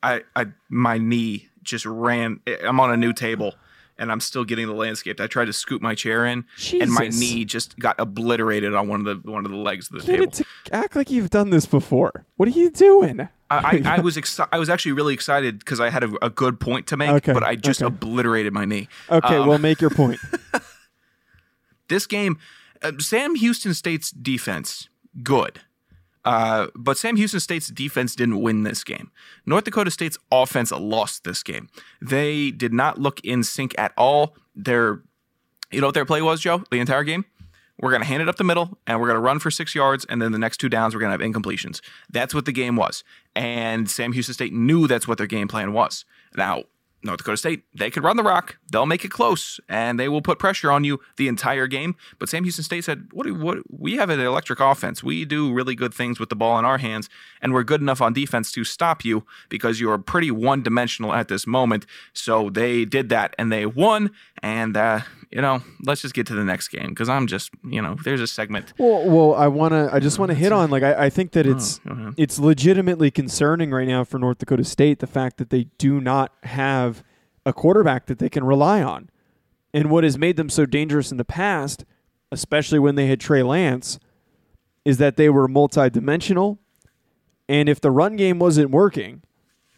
I 0.03 0.21
I 0.35 0.47
my 0.69 0.97
knee 0.97 1.47
just 1.63 1.85
ran 1.85 2.39
I'm 2.63 2.79
on 2.79 2.91
a 2.91 2.97
new 2.97 3.13
table 3.13 3.53
and 3.97 4.11
I'm 4.11 4.19
still 4.19 4.43
getting 4.43 4.67
the 4.67 4.73
landscape. 4.73 5.19
I 5.21 5.27
tried 5.27 5.45
to 5.45 5.53
scoop 5.53 5.81
my 5.81 5.93
chair 5.95 6.25
in 6.25 6.45
and 6.79 6.91
my 6.91 7.07
knee 7.09 7.45
just 7.45 7.77
got 7.79 7.99
obliterated 7.99 8.73
on 8.75 8.87
one 8.87 9.05
of 9.07 9.23
the 9.23 9.31
one 9.31 9.45
of 9.45 9.51
the 9.51 9.57
legs 9.57 9.89
of 9.91 9.99
the 10.01 10.05
Get 10.05 10.17
table. 10.17 10.23
it 10.25 10.33
to 10.33 10.45
act 10.71 10.95
like 10.95 11.09
you've 11.11 11.29
done 11.29 11.49
this 11.51 11.65
before. 11.65 12.25
What 12.37 12.47
are 12.49 12.51
you 12.51 12.69
doing? 12.71 13.29
I, 13.51 13.81
I, 13.85 13.95
I 13.97 13.99
was 13.99 14.15
exci- 14.17 14.47
I 14.51 14.59
was 14.59 14.69
actually 14.69 14.93
really 14.93 15.13
excited 15.13 15.59
because 15.59 15.79
I 15.79 15.89
had 15.89 16.03
a, 16.03 16.11
a 16.25 16.29
good 16.29 16.59
point 16.59 16.87
to 16.87 16.97
make, 16.97 17.09
Okay, 17.09 17.33
but 17.33 17.43
I 17.43 17.55
just 17.55 17.81
okay. 17.81 17.87
obliterated 17.87 18.53
my 18.53 18.65
knee. 18.65 18.87
Okay, 19.09 19.35
Um, 19.37 19.47
well, 19.47 19.57
make 19.57 19.81
your 19.81 19.89
point. 19.89 20.19
this 21.89 22.05
game, 22.07 22.37
uh, 22.81 22.93
Sam 22.99 23.35
Houston 23.35 23.73
State's 23.73 24.11
defense, 24.11 24.89
good. 25.23 25.59
Uh, 26.23 26.67
but 26.75 26.97
Sam 26.99 27.15
Houston 27.15 27.39
State's 27.39 27.67
defense 27.69 28.15
didn't 28.15 28.39
win 28.41 28.61
this 28.63 28.83
game. 28.83 29.09
North 29.45 29.63
Dakota 29.63 29.89
State's 29.89 30.17
offense 30.31 30.71
lost 30.71 31.23
this 31.23 31.41
game. 31.41 31.67
They 31.99 32.51
did 32.51 32.73
not 32.73 32.99
look 32.99 33.19
in 33.21 33.43
sync 33.43 33.73
at 33.77 33.91
all. 33.97 34.35
Their, 34.55 35.01
you 35.71 35.81
know 35.81 35.87
what 35.87 35.95
their 35.95 36.05
play 36.05 36.21
was, 36.21 36.39
Joe? 36.39 36.63
The 36.69 36.77
entire 36.79 37.03
game? 37.03 37.25
We're 37.81 37.89
going 37.89 38.01
to 38.01 38.07
hand 38.07 38.21
it 38.21 38.29
up 38.29 38.37
the 38.37 38.43
middle 38.43 38.77
and 38.87 38.99
we're 38.99 39.07
going 39.07 39.17
to 39.17 39.21
run 39.21 39.39
for 39.39 39.51
six 39.51 39.75
yards. 39.75 40.05
And 40.05 40.21
then 40.21 40.31
the 40.31 40.39
next 40.39 40.57
two 40.57 40.69
downs, 40.69 40.93
we're 40.93 41.01
going 41.01 41.17
to 41.17 41.23
have 41.23 41.33
incompletions. 41.33 41.81
That's 42.09 42.33
what 42.33 42.45
the 42.45 42.51
game 42.51 42.75
was. 42.75 43.03
And 43.35 43.89
Sam 43.89 44.13
Houston 44.13 44.33
State 44.33 44.53
knew 44.53 44.87
that's 44.87 45.07
what 45.07 45.17
their 45.17 45.27
game 45.27 45.47
plan 45.47 45.73
was. 45.73 46.05
Now, 46.35 46.63
North 47.03 47.17
Dakota 47.17 47.37
State, 47.37 47.63
they 47.73 47.89
could 47.89 48.03
run 48.03 48.17
the 48.17 48.23
rock. 48.23 48.57
They'll 48.71 48.85
make 48.85 49.03
it 49.03 49.09
close, 49.09 49.59
and 49.67 49.99
they 49.99 50.07
will 50.07 50.21
put 50.21 50.37
pressure 50.37 50.71
on 50.71 50.83
you 50.83 50.99
the 51.17 51.27
entire 51.27 51.65
game. 51.65 51.95
But 52.19 52.29
Sam 52.29 52.43
Houston 52.43 52.63
State 52.63 52.83
said, 52.83 53.07
"What? 53.11 53.25
Do, 53.25 53.33
what? 53.33 53.57
We 53.69 53.95
have 53.95 54.09
an 54.09 54.19
electric 54.19 54.59
offense. 54.59 55.03
We 55.03 55.25
do 55.25 55.51
really 55.51 55.73
good 55.73 55.93
things 55.93 56.19
with 56.19 56.29
the 56.29 56.35
ball 56.35 56.59
in 56.59 56.65
our 56.65 56.77
hands, 56.77 57.09
and 57.41 57.53
we're 57.53 57.63
good 57.63 57.81
enough 57.81 58.01
on 58.01 58.13
defense 58.13 58.51
to 58.51 58.63
stop 58.63 59.03
you 59.03 59.25
because 59.49 59.79
you 59.79 59.89
are 59.89 59.97
pretty 59.97 60.29
one-dimensional 60.29 61.13
at 61.13 61.27
this 61.27 61.47
moment." 61.47 61.85
So 62.13 62.49
they 62.49 62.85
did 62.85 63.09
that, 63.09 63.35
and 63.39 63.51
they 63.51 63.65
won. 63.65 64.11
And 64.43 64.77
uh, 64.77 65.01
you 65.31 65.41
know, 65.41 65.63
let's 65.85 66.01
just 66.01 66.13
get 66.13 66.27
to 66.27 66.33
the 66.35 66.43
next 66.43 66.67
game 66.67 66.89
because 66.89 67.07
I'm 67.07 67.25
just, 67.25 67.51
you 67.63 67.81
know, 67.81 67.95
there's 68.03 68.19
a 68.19 68.27
segment. 68.27 68.73
Well, 68.77 69.09
well, 69.09 69.33
I 69.33 69.47
want 69.47 69.71
to. 69.71 69.89
I 69.91 69.99
just 69.99 70.19
want 70.19 70.29
to 70.29 70.35
hit 70.35 70.51
on 70.51 70.69
like 70.69 70.83
I, 70.83 71.05
I 71.05 71.09
think 71.09 71.31
that 71.31 71.47
oh, 71.47 71.51
it's 71.51 71.79
Oh, 71.89 72.13
it's 72.17 72.37
legitimately 72.37 73.11
concerning 73.11 73.71
right 73.71 73.87
now 73.87 74.03
for 74.03 74.19
North 74.19 74.39
Dakota 74.39 74.63
State 74.65 74.99
the 74.99 75.07
fact 75.07 75.37
that 75.37 75.49
they 75.49 75.65
do 75.77 76.01
not 76.01 76.33
have 76.43 77.03
a 77.45 77.53
quarterback 77.53 78.05
that 78.07 78.19
they 78.19 78.29
can 78.29 78.43
rely 78.43 78.83
on, 78.83 79.09
and 79.73 79.89
what 79.89 80.03
has 80.03 80.17
made 80.17 80.35
them 80.35 80.49
so 80.49 80.65
dangerous 80.65 81.11
in 81.11 81.17
the 81.17 81.25
past, 81.25 81.85
especially 82.31 82.79
when 82.79 82.95
they 82.95 83.07
had 83.07 83.19
Trey 83.19 83.41
Lance, 83.41 83.99
is 84.83 84.97
that 84.97 85.15
they 85.15 85.29
were 85.29 85.47
multidimensional, 85.47 86.57
and 87.47 87.69
if 87.69 87.79
the 87.79 87.89
run 87.91 88.17
game 88.17 88.37
wasn't 88.37 88.69
working, 88.69 89.23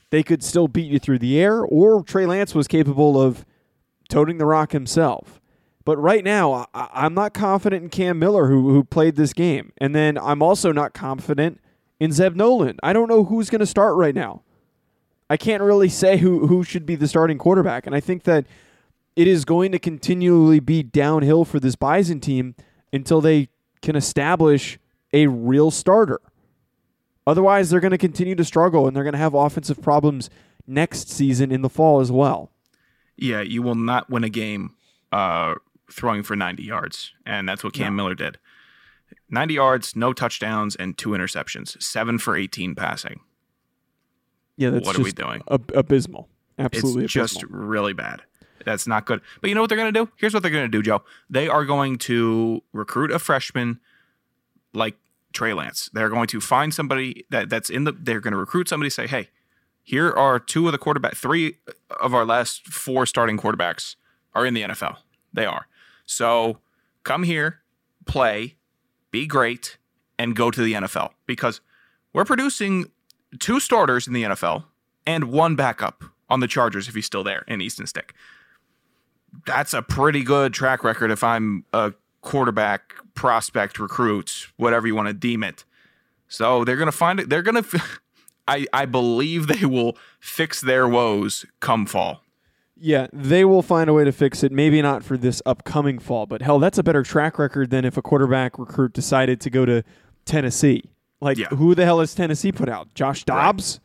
they 0.10 0.24
could 0.24 0.44
still 0.44 0.68
beat 0.68 0.92
you 0.92 0.98
through 1.00 1.20
the 1.20 1.40
air, 1.40 1.62
or 1.62 2.04
Trey 2.04 2.26
Lance 2.26 2.56
was 2.56 2.68
capable 2.68 3.22
of 3.22 3.46
toting 4.10 4.40
the 4.40 4.46
rock 4.46 4.72
himself. 4.72 5.40
But 5.86 5.98
right 5.98 6.24
now, 6.24 6.68
I, 6.74 6.90
I'm 6.94 7.14
not 7.14 7.34
confident 7.34 7.84
in 7.84 7.90
Cam 7.90 8.20
Miller, 8.20 8.48
who 8.48 8.72
who 8.72 8.84
played 8.84 9.16
this 9.16 9.34
game, 9.34 9.72
and 9.78 9.94
then 9.94 10.18
I'm 10.18 10.42
also 10.42 10.72
not 10.72 10.94
confident 10.94 11.60
in 12.00 12.12
Zeb 12.12 12.36
Noland. 12.36 12.80
I 12.84 12.94
don't 12.94 13.10
know 13.10 13.26
who's 13.26 13.50
going 13.50 13.60
to 13.60 13.66
start 13.66 13.96
right 13.96 14.16
now. 14.16 14.44
I 15.30 15.38
can't 15.38 15.64
really 15.64 15.90
say 15.90 16.18
who 16.18 16.48
who 16.48 16.64
should 16.64 16.86
be 16.86 16.96
the 16.96 17.08
starting 17.08 17.38
quarterback, 17.38 17.86
and 17.86 17.96
I 17.96 18.00
think 18.00 18.24
that 18.24 18.46
it 19.16 19.28
is 19.28 19.46
going 19.46 19.72
to 19.72 19.80
continually 19.80 20.60
be 20.60 20.84
downhill 20.84 21.46
for 21.46 21.60
this 21.60 21.76
Bison 21.76 22.20
team 22.20 22.56
until 22.92 23.22
they 23.22 23.50
can 23.82 23.96
establish 23.96 24.80
a 25.12 25.28
real 25.28 25.70
starter. 25.70 26.22
Otherwise, 27.26 27.70
they're 27.70 27.80
going 27.80 27.92
to 27.92 27.98
continue 27.98 28.36
to 28.36 28.44
struggle, 28.44 28.88
and 28.88 28.96
they're 28.96 29.04
going 29.04 29.14
to 29.14 29.20
have 29.20 29.34
offensive 29.34 29.82
problems 29.82 30.30
next 30.66 31.10
season 31.10 31.52
in 31.52 31.62
the 31.62 31.70
fall 31.70 32.00
as 32.00 32.12
well. 32.12 32.52
Yeah, 33.16 33.42
you 33.42 33.62
will 33.62 33.76
not 33.76 34.10
win 34.10 34.24
a 34.24 34.30
game 34.30 34.76
uh, 35.12 35.56
throwing 35.92 36.24
for 36.24 36.36
90 36.36 36.64
yards, 36.64 37.14
and 37.26 37.48
that's 37.48 37.64
what 37.64 37.74
Cam 37.74 37.96
Miller 37.96 38.16
did. 38.16 38.38
90 39.30 39.54
yards, 39.54 39.96
no 39.96 40.14
touchdowns, 40.14 40.76
and 40.76 40.98
two 40.98 41.10
interceptions. 41.10 41.82
Seven 41.82 42.18
for 42.18 42.36
18 42.36 42.76
passing. 42.76 43.20
Yeah, 44.58 44.70
that's 44.70 44.86
What 44.86 44.96
just 44.96 45.00
are 45.00 45.04
we 45.04 45.12
doing? 45.12 45.44
ab- 45.50 45.72
abysmal. 45.76 46.30
Absolutely 46.60 47.06
it's 47.06 47.14
just 47.14 47.44
really 47.50 47.94
bad. 47.94 48.22
That's 48.66 48.88
not 48.88 49.06
good. 49.06 49.22
But 49.42 49.50
you 49.50 49.56
know 49.56 49.62
what 49.62 49.68
they're 49.70 49.78
going 49.78 49.94
to 49.94 50.06
do? 50.06 50.12
Here's 50.18 50.34
what 50.34 50.44
they're 50.44 50.52
going 50.52 50.66
to 50.66 50.70
do, 50.70 50.82
Joe. 50.82 51.04
They 51.30 51.48
are 51.48 51.66
going 51.66 51.98
to 52.00 52.62
recruit 52.72 53.12
a 53.12 53.20
freshman 53.20 53.80
like 54.74 54.96
Trey 55.34 55.54
Lance. 55.54 55.90
They're 55.94 56.10
going 56.10 56.28
to 56.28 56.40
find 56.40 56.74
somebody 56.74 57.26
that, 57.30 57.50
that's 57.50 57.70
in 57.70 57.84
the. 57.84 57.92
They're 57.92 58.22
going 58.22 58.32
to 58.32 58.38
recruit 58.38 58.70
somebody. 58.70 58.90
Say, 58.90 59.08
hey, 59.08 59.30
here 59.82 60.12
are 60.12 60.40
two 60.40 60.68
of 60.68 60.72
the 60.72 60.78
quarterback, 60.78 61.16
three 61.16 61.58
of 62.00 62.14
our 62.14 62.26
last 62.26 62.68
four 62.68 63.06
starting 63.06 63.38
quarterbacks 63.38 63.96
are 64.34 64.46
in 64.46 64.54
the 64.54 64.62
NFL. 64.62 64.98
They 65.34 65.46
are. 65.46 65.68
So 66.14 66.60
come 67.04 67.24
here, 67.24 67.62
play, 68.06 68.56
be 69.12 69.26
great, 69.26 69.78
and 70.20 70.36
go 70.36 70.52
to 70.52 70.62
the 70.62 70.74
NFL 70.74 71.12
because 71.26 71.60
we're 72.14 72.26
producing 72.26 72.86
two 73.40 73.60
starters 73.60 74.08
in 74.08 74.14
the 74.14 74.24
NFL 74.24 74.66
and 75.06 75.26
one 75.26 75.56
backup 75.56 76.04
on 76.30 76.40
the 76.40 76.48
Chargers 76.48 76.88
if 76.88 76.96
he's 76.96 77.06
still 77.06 77.24
there 77.24 77.44
in 77.48 77.62
Easton 77.62 77.88
Stick. 77.88 78.14
That's 79.46 79.74
a 79.74 79.82
pretty 79.82 80.24
good 80.24 80.54
track 80.54 80.84
record 80.84 81.12
if 81.12 81.24
I'm 81.24 81.66
a 81.74 81.94
quarterback 82.22 82.94
prospect 83.16 83.80
recruit, 83.80 84.48
whatever 84.58 84.88
you 84.88 84.96
want 84.96 85.08
to 85.08 85.14
deem 85.14 85.44
it. 85.44 85.66
So 86.28 86.64
they're 86.64 86.78
gonna 86.78 86.92
find 86.92 87.20
it. 87.20 87.30
They're 87.30 87.42
gonna. 87.42 87.66
I 88.48 88.66
I 88.74 88.86
believe 88.86 89.48
they 89.48 89.66
will 89.66 89.98
fix 90.20 90.62
their 90.62 90.88
woes 90.88 91.46
come 91.60 91.86
fall. 91.86 92.23
Yeah, 92.76 93.08
they 93.14 93.46
will 93.46 93.62
find 93.62 93.90
a 93.90 93.94
way 93.94 94.04
to 94.04 94.12
fix 94.12 94.44
it. 94.44 94.52
Maybe 94.52 94.82
not 94.82 95.04
for 95.04 95.16
this 95.18 95.42
upcoming 95.46 96.00
fall, 96.00 96.26
but 96.26 96.42
hell, 96.42 96.60
that's 96.60 96.78
a 96.78 96.84
better 96.84 97.04
track 97.04 97.38
record 97.38 97.70
than 97.70 97.86
if 97.86 97.98
a 97.98 98.02
quarterback 98.02 98.58
recruit 98.58 98.94
decided 98.94 99.40
to 99.42 99.50
go 99.50 99.66
to 99.66 99.84
Tennessee. 100.26 100.84
Like, 101.22 101.38
Yeah. 101.38 101.48
who 101.50 101.76
the 101.76 101.86
hell 101.86 102.00
has 102.00 102.14
Tennessee 102.16 102.52
put 102.52 102.68
out? 102.70 102.94
Josh 102.96 103.24
Dobbs, 103.24 103.80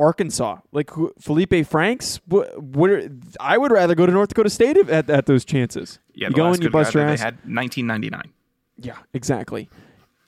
Arkansas, 0.00 0.58
like 0.72 0.90
who, 0.90 1.12
Felipe 1.20 1.66
Franks. 1.66 2.20
What, 2.26 2.60
what 2.62 2.90
are- 2.90 3.08
I 3.40 3.58
would 3.58 3.72
rather 3.72 3.94
go 3.94 4.06
to 4.06 4.12
North 4.12 4.28
Dakota 4.30 4.50
State 4.50 4.76
if- 4.76 4.88
at, 4.90 5.10
at 5.10 5.26
those 5.26 5.44
chances. 5.44 5.98
Yeah, 6.14 6.28
you 6.28 6.34
go 6.34 6.46
and 6.46 6.62
you 6.62 6.70
bust 6.70 6.94
your 6.94 7.04
ass. 7.04 7.18
They 7.18 7.24
had 7.24 7.34
1999. 7.44 8.32
Yeah, 8.78 8.96
exactly. 9.12 9.68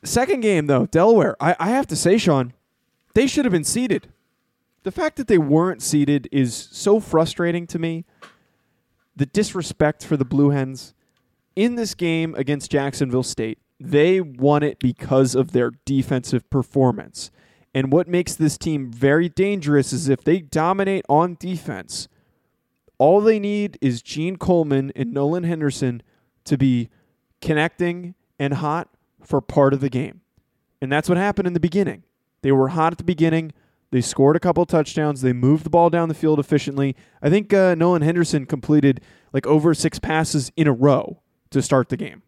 Second 0.05 0.40
game 0.40 0.66
though, 0.66 0.87
Delaware. 0.87 1.37
I, 1.40 1.55
I 1.59 1.69
have 1.71 1.87
to 1.88 1.97
say, 1.97 2.19
Sean, 2.19 2.53
they 3.14 3.27
should 3.27 3.45
have 3.45 3.53
been 3.53 3.64
seeded. 3.64 4.09
The 4.83 4.90
fact 4.90 5.16
that 5.16 5.29
they 5.29 5.38
weren't 5.38 5.83
seeded 5.83 6.29
is 6.33 6.55
so 6.55 7.01
frustrating 7.01 7.66
to 7.69 7.79
me. 7.79 8.05
The 9.14 9.27
disrespect 9.27 10.05
for 10.05 10.16
the 10.16 10.25
Blue 10.25 10.51
Hens 10.51 10.95
in 11.55 11.75
this 11.75 11.95
game 11.95 12.35
against 12.37 12.71
Jacksonville 12.71 13.23
State. 13.23 13.59
They 13.79 14.21
won 14.21 14.62
it 14.62 14.79
because 14.79 15.35
of 15.35 15.53
their 15.53 15.73
defensive 15.85 16.49
performance. 16.51 17.31
And 17.75 17.93
what 17.93 18.09
makes 18.09 18.35
this 18.35 18.59
team 18.59 18.90
very 18.90 19.29
dangerous 19.29 19.93
is 19.93 20.09
if 20.09 20.25
they 20.25 20.40
dominate 20.40 21.05
on 21.09 21.37
defense, 21.38 22.09
all 22.99 23.21
they 23.21 23.38
need 23.38 23.79
is 23.81 24.03
Gene 24.03 24.37
Coleman 24.37 24.93
and 24.97 25.12
Nolan 25.12 25.45
Henderson 25.45 26.03
to 26.45 26.59
be 26.59 26.90
connecting 27.40 28.14
and 28.38 28.55
hot 28.55 28.88
for 29.23 29.40
part 29.40 29.73
of 29.73 29.81
the 29.81 29.88
game. 29.88 30.21
And 30.83 30.90
that's 30.90 31.09
what 31.09 31.19
happened 31.19 31.47
in 31.47 31.55
the 31.55 31.61
beginning. 31.61 32.05
They 32.43 32.53
were 32.53 32.69
hot 32.69 32.93
at 32.93 32.99
the 32.99 33.05
beginning. 33.05 33.53
They 33.90 34.00
scored 34.00 34.37
a 34.37 34.40
couple 34.40 34.64
touchdowns. 34.66 35.20
They 35.20 35.33
moved 35.33 35.64
the 35.64 35.70
ball 35.70 35.90
down 35.90 36.09
the 36.09 36.14
field 36.14 36.38
efficiently. 36.38 36.94
I 37.20 37.29
think 37.29 37.53
uh, 37.53 37.74
Nolan 37.74 38.03
Henderson 38.03 38.46
completed 38.46 39.00
like 39.33 39.46
over 39.46 39.74
six 39.74 39.98
passes 39.98 40.53
in 40.57 40.68
a 40.68 40.72
row 40.72 41.22
to 41.50 41.61
start 41.61 41.88
the 41.88 41.96
game. 41.96 42.22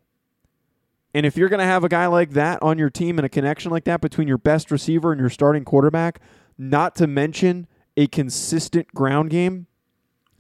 And 1.14 1.27
if 1.27 1.37
you're 1.37 1.48
going 1.48 1.61
to 1.61 1.66
have 1.66 1.85
a 1.85 1.88
guy 1.88 2.07
like 2.07 2.31
that 2.31 2.62
on 2.62 2.79
your 2.79 2.90
team 2.90 3.18
and 3.18 3.27
a 3.27 3.29
connection 3.29 3.70
like 3.70 3.85
that 3.85 4.01
between 4.01 4.27
your 4.27 4.38
best 4.38 4.70
receiver 4.70 5.12
and 5.12 5.20
your 5.20 5.31
starting 5.31 5.64
quarterback, 5.64 6.20
not 6.57 6.94
to 6.96 7.07
mention 7.07 7.66
a 7.96 8.07
consistent 8.07 8.88
ground 8.94 9.31
game, 9.31 9.66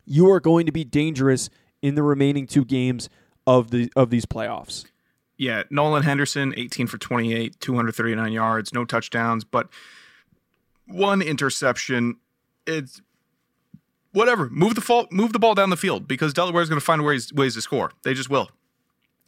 you 0.04 0.30
are 0.30 0.40
going 0.40 0.66
to 0.66 0.72
be 0.72 0.84
dangerous 0.84 1.50
in 1.82 1.94
the 1.94 2.02
remaining 2.02 2.46
two 2.46 2.64
games 2.64 3.08
of 3.46 3.70
the 3.70 3.92
of 3.94 4.10
these 4.10 4.24
playoffs. 4.24 4.86
Yeah, 5.36 5.64
Nolan 5.70 6.04
Henderson, 6.04 6.54
18 6.56 6.86
for 6.86 6.98
28, 6.98 7.58
239 7.58 8.32
yards, 8.32 8.72
no 8.72 8.84
touchdowns, 8.84 9.44
but 9.44 9.68
one 10.86 11.22
interception. 11.22 12.16
It's 12.66 13.00
whatever. 14.12 14.48
Move 14.50 14.74
the 14.74 14.80
fall, 14.80 15.06
move 15.10 15.32
the 15.32 15.38
ball 15.38 15.54
down 15.54 15.70
the 15.70 15.76
field 15.76 16.06
because 16.06 16.32
Delaware's 16.32 16.68
going 16.68 16.80
to 16.80 16.84
find 16.84 17.04
ways 17.04 17.32
ways 17.32 17.54
to 17.54 17.62
score. 17.62 17.92
They 18.04 18.14
just 18.14 18.30
will. 18.30 18.50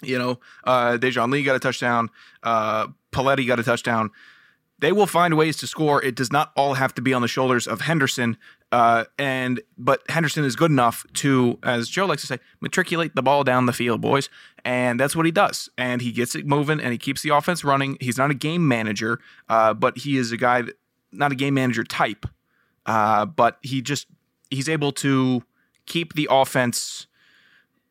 You 0.02 0.18
know, 0.18 0.40
uh, 0.64 0.98
Dejoun 0.98 1.30
Lee 1.30 1.44
got 1.44 1.56
a 1.56 1.60
touchdown. 1.60 2.10
Uh, 2.42 2.88
Paletti 3.12 3.46
got 3.46 3.58
a 3.60 3.62
touchdown. 3.62 4.10
They 4.80 4.92
will 4.92 5.06
find 5.06 5.36
ways 5.36 5.56
to 5.58 5.66
score. 5.66 6.02
It 6.02 6.14
does 6.14 6.32
not 6.32 6.52
all 6.56 6.74
have 6.74 6.94
to 6.94 7.02
be 7.02 7.14
on 7.14 7.22
the 7.22 7.28
shoulders 7.28 7.66
of 7.66 7.82
Henderson. 7.82 8.36
Uh, 8.72 9.04
and 9.18 9.60
but 9.78 10.02
Henderson 10.10 10.44
is 10.44 10.56
good 10.56 10.70
enough 10.70 11.06
to, 11.14 11.58
as 11.62 11.88
Joe 11.88 12.06
likes 12.06 12.22
to 12.22 12.26
say, 12.26 12.38
matriculate 12.60 13.14
the 13.14 13.22
ball 13.22 13.44
down 13.44 13.66
the 13.66 13.72
field, 13.72 14.00
boys. 14.00 14.28
And 14.64 14.98
that's 14.98 15.14
what 15.14 15.26
he 15.26 15.32
does. 15.32 15.68
And 15.78 16.02
he 16.02 16.10
gets 16.10 16.34
it 16.34 16.44
moving 16.44 16.80
and 16.80 16.90
he 16.90 16.98
keeps 16.98 17.22
the 17.22 17.28
offense 17.30 17.62
running. 17.62 17.96
He's 18.00 18.18
not 18.18 18.32
a 18.32 18.34
game 18.34 18.66
manager, 18.66 19.20
uh, 19.48 19.74
but 19.74 19.98
he 19.98 20.16
is 20.16 20.32
a 20.32 20.36
guy, 20.36 20.62
that, 20.62 20.76
not 21.14 21.32
a 21.32 21.34
game 21.34 21.54
manager 21.54 21.84
type. 21.84 22.26
Uh, 22.86 23.24
but 23.24 23.58
he 23.62 23.80
just 23.80 24.06
he's 24.50 24.68
able 24.68 24.92
to 24.92 25.42
keep 25.86 26.14
the 26.14 26.28
offense 26.30 27.06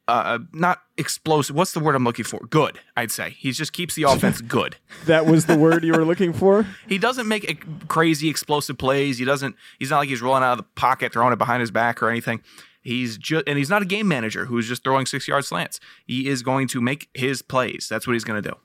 uh, 0.07 0.39
not 0.51 0.81
explosive. 0.97 1.55
What's 1.55 1.71
the 1.71 1.79
word 1.79 1.95
I'm 1.95 2.03
looking 2.03 2.25
for? 2.25 2.39
Good, 2.49 2.79
I'd 2.97 3.11
say. 3.11 3.31
He 3.31 3.51
just 3.51 3.73
keeps 3.73 3.95
the 3.95 4.03
offense 4.07 4.41
good. 4.41 4.75
That 5.05 5.25
was 5.25 5.45
the 5.45 5.57
word 5.57 5.83
you 5.83 5.93
were 5.93 6.05
looking 6.05 6.33
for? 6.33 6.67
He 6.87 6.97
doesn't 6.97 7.27
make 7.27 7.49
e- 7.49 7.57
crazy 7.87 8.29
explosive 8.29 8.77
plays. 8.77 9.17
He 9.17 9.25
doesn't. 9.25 9.55
He's 9.79 9.89
not 9.89 9.99
like 9.99 10.09
he's 10.09 10.21
rolling 10.21 10.43
out 10.43 10.53
of 10.53 10.57
the 10.57 10.63
pocket, 10.75 11.13
throwing 11.13 11.33
it 11.33 11.37
behind 11.37 11.61
his 11.61 11.71
back 11.71 12.03
or 12.03 12.09
anything. 12.09 12.41
He's 12.81 13.17
just, 13.17 13.47
and 13.47 13.57
he's 13.57 13.69
not 13.69 13.81
a 13.81 13.85
game 13.85 14.07
manager 14.07 14.45
who's 14.45 14.67
just 14.67 14.83
throwing 14.83 15.05
six 15.05 15.27
yard 15.27 15.45
slants. 15.45 15.79
He 16.05 16.27
is 16.27 16.43
going 16.43 16.67
to 16.69 16.81
make 16.81 17.09
his 17.13 17.41
plays. 17.41 17.87
That's 17.89 18.05
what 18.05 18.13
he's 18.13 18.25
going 18.25 18.43
to 18.43 18.49
do. 18.49 18.57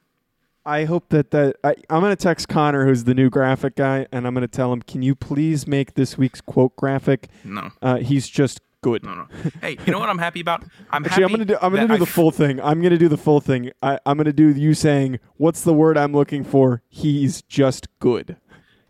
I 0.68 0.84
hope 0.84 1.08
that 1.08 1.30
that 1.30 1.56
I, 1.64 1.74
I'm 1.90 2.00
going 2.00 2.14
to 2.14 2.22
text 2.22 2.48
Connor, 2.48 2.84
who's 2.86 3.04
the 3.04 3.14
new 3.14 3.30
graphic 3.30 3.74
guy, 3.76 4.06
and 4.12 4.26
I'm 4.26 4.34
going 4.34 4.42
to 4.46 4.48
tell 4.56 4.72
him, 4.72 4.82
"Can 4.82 5.02
you 5.02 5.14
please 5.14 5.66
make 5.66 5.94
this 5.94 6.18
week's 6.18 6.40
quote 6.40 6.76
graphic?" 6.76 7.28
No, 7.44 7.70
Uh, 7.82 7.96
he's 7.96 8.28
just 8.28 8.60
good. 8.82 9.02
no, 9.02 9.14
no. 9.14 9.26
Hey, 9.60 9.76
you 9.86 9.92
know 9.92 9.98
what 9.98 10.08
I'm 10.08 10.18
happy 10.18 10.40
about? 10.40 10.62
I'm 10.90 11.04
Actually, 11.04 11.24
I'm 11.24 11.30
gonna 11.30 11.44
do. 11.46 11.56
I'm 11.62 11.72
gonna 11.74 11.88
do 11.88 11.96
the 11.96 12.02
I- 12.02 12.06
full 12.06 12.30
thing. 12.30 12.60
I'm 12.60 12.80
gonna 12.82 12.98
do 12.98 13.08
the 13.08 13.16
full 13.16 13.40
thing. 13.40 13.70
I, 13.82 13.98
I'm 14.06 14.16
gonna 14.18 14.32
do 14.32 14.48
you 14.50 14.74
saying, 14.74 15.18
"What's 15.36 15.62
the 15.62 15.72
word 15.74 15.96
I'm 15.96 16.12
looking 16.12 16.44
for?" 16.44 16.82
He's 16.88 17.42
just 17.42 17.88
good. 17.98 18.36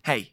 Hey, 0.03 0.33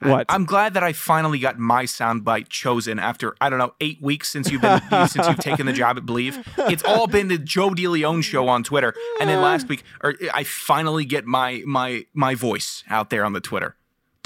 What? 0.00 0.26
I'm 0.28 0.44
glad 0.44 0.74
that 0.74 0.82
I 0.82 0.92
finally 0.92 1.38
got 1.38 1.58
my 1.58 1.84
soundbite 1.84 2.48
chosen 2.48 2.98
after 2.98 3.34
I 3.40 3.50
don't 3.50 3.58
know 3.58 3.74
eight 3.80 4.00
weeks 4.00 4.28
since 4.28 4.50
you've 4.50 4.62
been 4.62 4.80
since 5.08 5.26
you've 5.26 5.38
taken 5.38 5.66
the 5.66 5.72
job 5.72 5.96
at 5.96 6.06
Believe. 6.06 6.38
It's 6.56 6.84
all 6.84 7.06
been 7.06 7.28
the 7.28 7.38
Joe 7.38 7.70
DeLeon 7.70 8.22
show 8.22 8.48
on 8.48 8.62
Twitter, 8.62 8.94
and 9.20 9.28
then 9.28 9.42
last 9.42 9.68
week, 9.68 9.82
or 10.02 10.14
I 10.32 10.44
finally 10.44 11.04
get 11.04 11.24
my 11.26 11.62
my 11.66 12.06
my 12.14 12.34
voice 12.34 12.84
out 12.88 13.10
there 13.10 13.24
on 13.24 13.32
the 13.32 13.40
Twitter. 13.40 13.74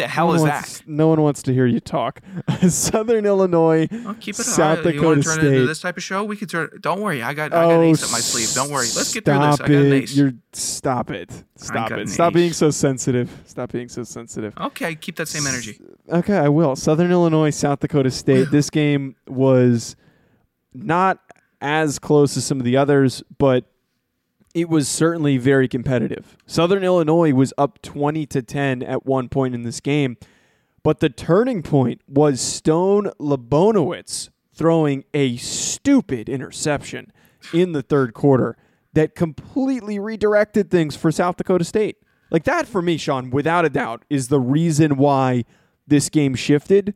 The 0.02 0.08
hell 0.08 0.28
no 0.28 0.34
is 0.34 0.40
one 0.40 0.48
that? 0.50 0.54
wants- 0.56 0.82
No 0.86 1.08
one 1.08 1.20
wants 1.22 1.42
to 1.44 1.52
hear 1.54 1.66
you 1.66 1.80
talk. 1.80 2.20
Southern 2.68 3.24
Illinois, 3.26 3.86
Well, 3.90 4.14
keep 4.20 4.34
it 4.38 4.42
South 4.42 4.78
high. 4.80 4.90
You 4.90 4.92
Dakota 4.92 5.06
want 5.06 5.22
to 5.22 5.28
turn 5.28 5.38
it 5.38 5.44
into 5.46 5.58
State. 5.60 5.66
this 5.66 5.80
type 5.80 5.96
of 5.96 6.02
show? 6.02 6.24
We 6.24 6.36
could 6.36 6.50
turn. 6.50 6.70
Don't 6.80 7.00
worry, 7.00 7.22
I 7.22 7.34
got 7.34 7.52
I 7.52 7.62
got 7.62 7.64
oh, 7.72 7.80
an 7.80 7.88
ace 7.88 8.02
up 8.04 8.10
my 8.10 8.18
sleeve. 8.20 8.52
Don't 8.54 8.70
worry. 8.72 8.86
Let's 8.96 9.12
get 9.14 9.24
through 9.24 9.34
this. 9.38 9.54
stop 9.56 9.64
I 9.68 9.72
got 9.72 9.82
an 9.82 9.92
it. 9.92 10.02
ace. 10.02 10.14
You're 10.16 10.32
stop 10.52 11.10
it. 11.10 11.44
Stop 11.56 11.90
it. 11.92 11.98
an 12.00 12.06
Stop 12.08 12.32
being 12.34 12.52
so 12.52 12.70
sensitive. 12.70 13.30
Stop 13.46 13.72
being 13.72 13.88
so 13.88 14.02
sensitive. 14.02 14.54
Okay, 14.58 14.94
keep 14.94 15.16
that 15.16 15.28
same 15.28 15.46
energy. 15.46 15.78
Okay, 16.10 16.36
I 16.36 16.48
will. 16.48 16.76
Southern 16.76 17.10
Illinois, 17.10 17.50
South 17.50 17.80
Dakota 17.80 18.10
State. 18.10 18.50
this 18.50 18.68
game 18.80 19.16
was 19.26 19.96
not 20.74 21.18
as 21.60 21.98
close 21.98 22.36
as 22.36 22.44
some 22.44 22.58
of 22.58 22.64
the 22.64 22.76
others, 22.76 23.22
but 23.38 23.64
it 24.54 24.68
was 24.68 24.88
certainly 24.88 25.38
very 25.38 25.68
competitive. 25.68 26.36
Southern 26.46 26.84
Illinois 26.84 27.32
was 27.32 27.52
up 27.56 27.80
20 27.82 28.26
to 28.26 28.42
10 28.42 28.82
at 28.82 29.06
one 29.06 29.28
point 29.28 29.54
in 29.54 29.62
this 29.62 29.80
game, 29.80 30.16
but 30.82 31.00
the 31.00 31.08
turning 31.08 31.62
point 31.62 32.00
was 32.06 32.40
Stone 32.40 33.10
Labanowitz 33.18 34.30
throwing 34.54 35.04
a 35.14 35.36
stupid 35.36 36.28
interception 36.28 37.12
in 37.52 37.72
the 37.72 37.82
third 37.82 38.14
quarter 38.14 38.56
that 38.92 39.14
completely 39.14 39.98
redirected 39.98 40.70
things 40.70 40.94
for 40.94 41.10
South 41.10 41.36
Dakota 41.36 41.64
State. 41.64 41.96
Like 42.30 42.44
that 42.44 42.66
for 42.66 42.82
me, 42.82 42.96
Sean, 42.96 43.30
without 43.30 43.64
a 43.64 43.70
doubt, 43.70 44.04
is 44.10 44.28
the 44.28 44.40
reason 44.40 44.96
why 44.96 45.44
this 45.86 46.08
game 46.08 46.34
shifted 46.34 46.94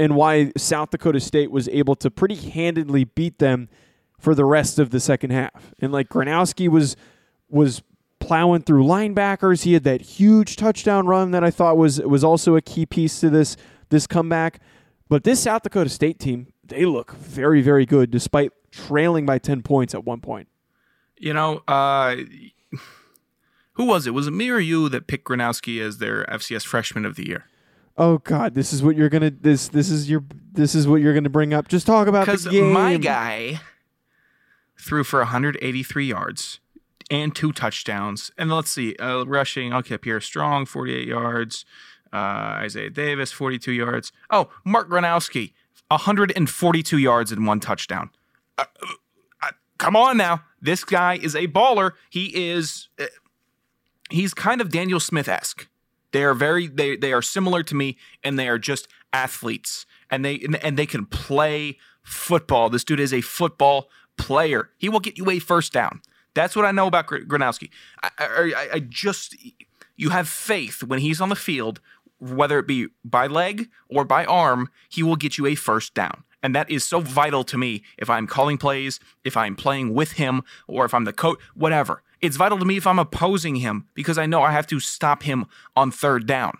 and 0.00 0.14
why 0.14 0.52
South 0.56 0.90
Dakota 0.90 1.20
State 1.20 1.50
was 1.50 1.68
able 1.68 1.96
to 1.96 2.10
pretty 2.10 2.36
handedly 2.36 3.04
beat 3.04 3.38
them 3.38 3.68
for 4.18 4.34
the 4.34 4.44
rest 4.44 4.78
of 4.78 4.90
the 4.90 5.00
second 5.00 5.30
half. 5.30 5.72
And 5.80 5.92
like 5.92 6.08
Gronowski 6.08 6.68
was 6.68 6.96
was 7.48 7.82
plowing 8.20 8.62
through 8.62 8.84
linebackers. 8.84 9.62
He 9.62 9.72
had 9.74 9.84
that 9.84 10.00
huge 10.02 10.56
touchdown 10.56 11.06
run 11.06 11.30
that 11.30 11.44
I 11.44 11.50
thought 11.50 11.76
was 11.76 12.00
was 12.00 12.24
also 12.24 12.56
a 12.56 12.60
key 12.60 12.84
piece 12.86 13.20
to 13.20 13.30
this 13.30 13.56
this 13.90 14.06
comeback. 14.06 14.60
But 15.08 15.24
this 15.24 15.40
South 15.40 15.62
Dakota 15.62 15.88
State 15.88 16.18
team, 16.18 16.52
they 16.64 16.84
look 16.84 17.12
very 17.14 17.62
very 17.62 17.86
good 17.86 18.10
despite 18.10 18.52
trailing 18.70 19.24
by 19.24 19.38
10 19.38 19.62
points 19.62 19.94
at 19.94 20.04
one 20.04 20.20
point. 20.20 20.48
You 21.16 21.32
know, 21.32 21.62
uh, 21.66 22.16
who 23.72 23.84
was 23.84 24.06
it? 24.06 24.10
Was 24.10 24.26
it 24.26 24.32
me 24.32 24.50
or 24.50 24.58
you 24.58 24.88
that 24.88 25.06
picked 25.06 25.26
Gronowski 25.26 25.80
as 25.80 25.98
their 25.98 26.24
FCS 26.26 26.64
Freshman 26.64 27.04
of 27.04 27.16
the 27.16 27.26
Year? 27.26 27.46
Oh 27.96 28.18
god, 28.18 28.54
this 28.54 28.72
is 28.72 28.82
what 28.82 28.94
you're 28.96 29.08
going 29.08 29.22
to 29.22 29.30
this 29.30 29.68
this 29.68 29.90
is 29.90 30.08
your 30.10 30.22
this 30.52 30.74
is 30.74 30.86
what 30.86 30.96
you're 30.96 31.18
to 31.20 31.30
bring 31.30 31.52
up. 31.54 31.66
Just 31.68 31.86
talk 31.86 32.06
about 32.06 32.26
Because 32.26 32.44
the 32.44 32.50
game. 32.50 32.72
my 32.72 32.96
guy 32.96 33.60
threw 34.80 35.04
for 35.04 35.20
183 35.20 36.06
yards 36.06 36.60
and 37.10 37.34
two 37.34 37.52
touchdowns. 37.52 38.30
And 38.36 38.50
let's 38.50 38.70
see, 38.70 38.94
uh, 38.96 39.24
rushing. 39.24 39.72
Okay, 39.72 39.98
Pierre 39.98 40.20
Strong, 40.20 40.66
48 40.66 41.06
yards. 41.06 41.64
Uh, 42.12 42.16
Isaiah 42.62 42.90
Davis, 42.90 43.32
42 43.32 43.72
yards. 43.72 44.12
Oh, 44.30 44.48
Mark 44.64 44.88
Gronowski, 44.88 45.52
142 45.88 46.98
yards 46.98 47.32
and 47.32 47.46
one 47.46 47.60
touchdown. 47.60 48.10
Uh, 48.56 48.64
uh, 49.42 49.50
come 49.78 49.94
on 49.94 50.16
now, 50.16 50.42
this 50.60 50.84
guy 50.84 51.14
is 51.16 51.34
a 51.34 51.46
baller. 51.48 51.92
He 52.10 52.50
is. 52.50 52.88
Uh, 52.98 53.06
he's 54.10 54.34
kind 54.34 54.60
of 54.60 54.70
Daniel 54.70 55.00
Smith 55.00 55.28
esque. 55.28 55.68
They 56.12 56.24
are 56.24 56.34
very 56.34 56.66
they 56.66 56.96
they 56.96 57.12
are 57.12 57.22
similar 57.22 57.62
to 57.64 57.74
me, 57.74 57.98
and 58.24 58.38
they 58.38 58.48
are 58.48 58.58
just 58.58 58.88
athletes, 59.12 59.84
and 60.10 60.24
they 60.24 60.46
and 60.62 60.78
they 60.78 60.86
can 60.86 61.04
play 61.04 61.78
football. 62.02 62.70
This 62.70 62.84
dude 62.84 63.00
is 63.00 63.12
a 63.12 63.20
football 63.20 63.88
player. 64.18 64.70
He 64.76 64.88
will 64.88 65.00
get 65.00 65.16
you 65.16 65.30
a 65.30 65.38
first 65.38 65.72
down. 65.72 66.02
That's 66.34 66.54
what 66.54 66.64
I 66.64 66.72
know 66.72 66.86
about 66.86 67.06
Gr- 67.06 67.18
Gronowski. 67.18 67.70
I, 68.02 68.10
I, 68.18 68.68
I 68.74 68.80
just 68.80 69.34
you 69.96 70.10
have 70.10 70.28
faith 70.28 70.82
when 70.82 71.00
he's 71.00 71.20
on 71.20 71.28
the 71.28 71.36
field, 71.36 71.80
whether 72.18 72.58
it 72.58 72.66
be 72.66 72.88
by 73.04 73.26
leg 73.26 73.68
or 73.88 74.04
by 74.04 74.24
arm, 74.24 74.70
he 74.88 75.02
will 75.02 75.16
get 75.16 75.38
you 75.38 75.46
a 75.46 75.54
first 75.54 75.94
down. 75.94 76.24
And 76.42 76.54
that 76.54 76.70
is 76.70 76.84
so 76.84 77.00
vital 77.00 77.42
to 77.44 77.58
me 77.58 77.82
if 77.96 78.08
I'm 78.08 78.26
calling 78.26 78.58
plays, 78.58 79.00
if 79.24 79.36
I'm 79.36 79.56
playing 79.56 79.92
with 79.92 80.12
him, 80.12 80.42
or 80.68 80.84
if 80.84 80.94
I'm 80.94 81.04
the 81.04 81.12
coach, 81.12 81.38
whatever. 81.54 82.02
It's 82.20 82.36
vital 82.36 82.58
to 82.58 82.64
me 82.64 82.76
if 82.76 82.86
I'm 82.86 82.98
opposing 82.98 83.56
him 83.56 83.86
because 83.94 84.18
I 84.18 84.26
know 84.26 84.42
I 84.42 84.52
have 84.52 84.66
to 84.68 84.80
stop 84.80 85.24
him 85.24 85.46
on 85.74 85.90
third 85.90 86.26
down. 86.26 86.58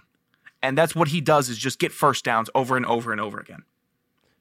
And 0.62 0.76
that's 0.76 0.94
what 0.96 1.08
he 1.08 1.20
does 1.20 1.48
is 1.48 1.58
just 1.58 1.78
get 1.78 1.92
first 1.92 2.24
downs 2.24 2.50
over 2.54 2.76
and 2.76 2.84
over 2.86 3.12
and 3.12 3.20
over 3.20 3.38
again. 3.38 3.62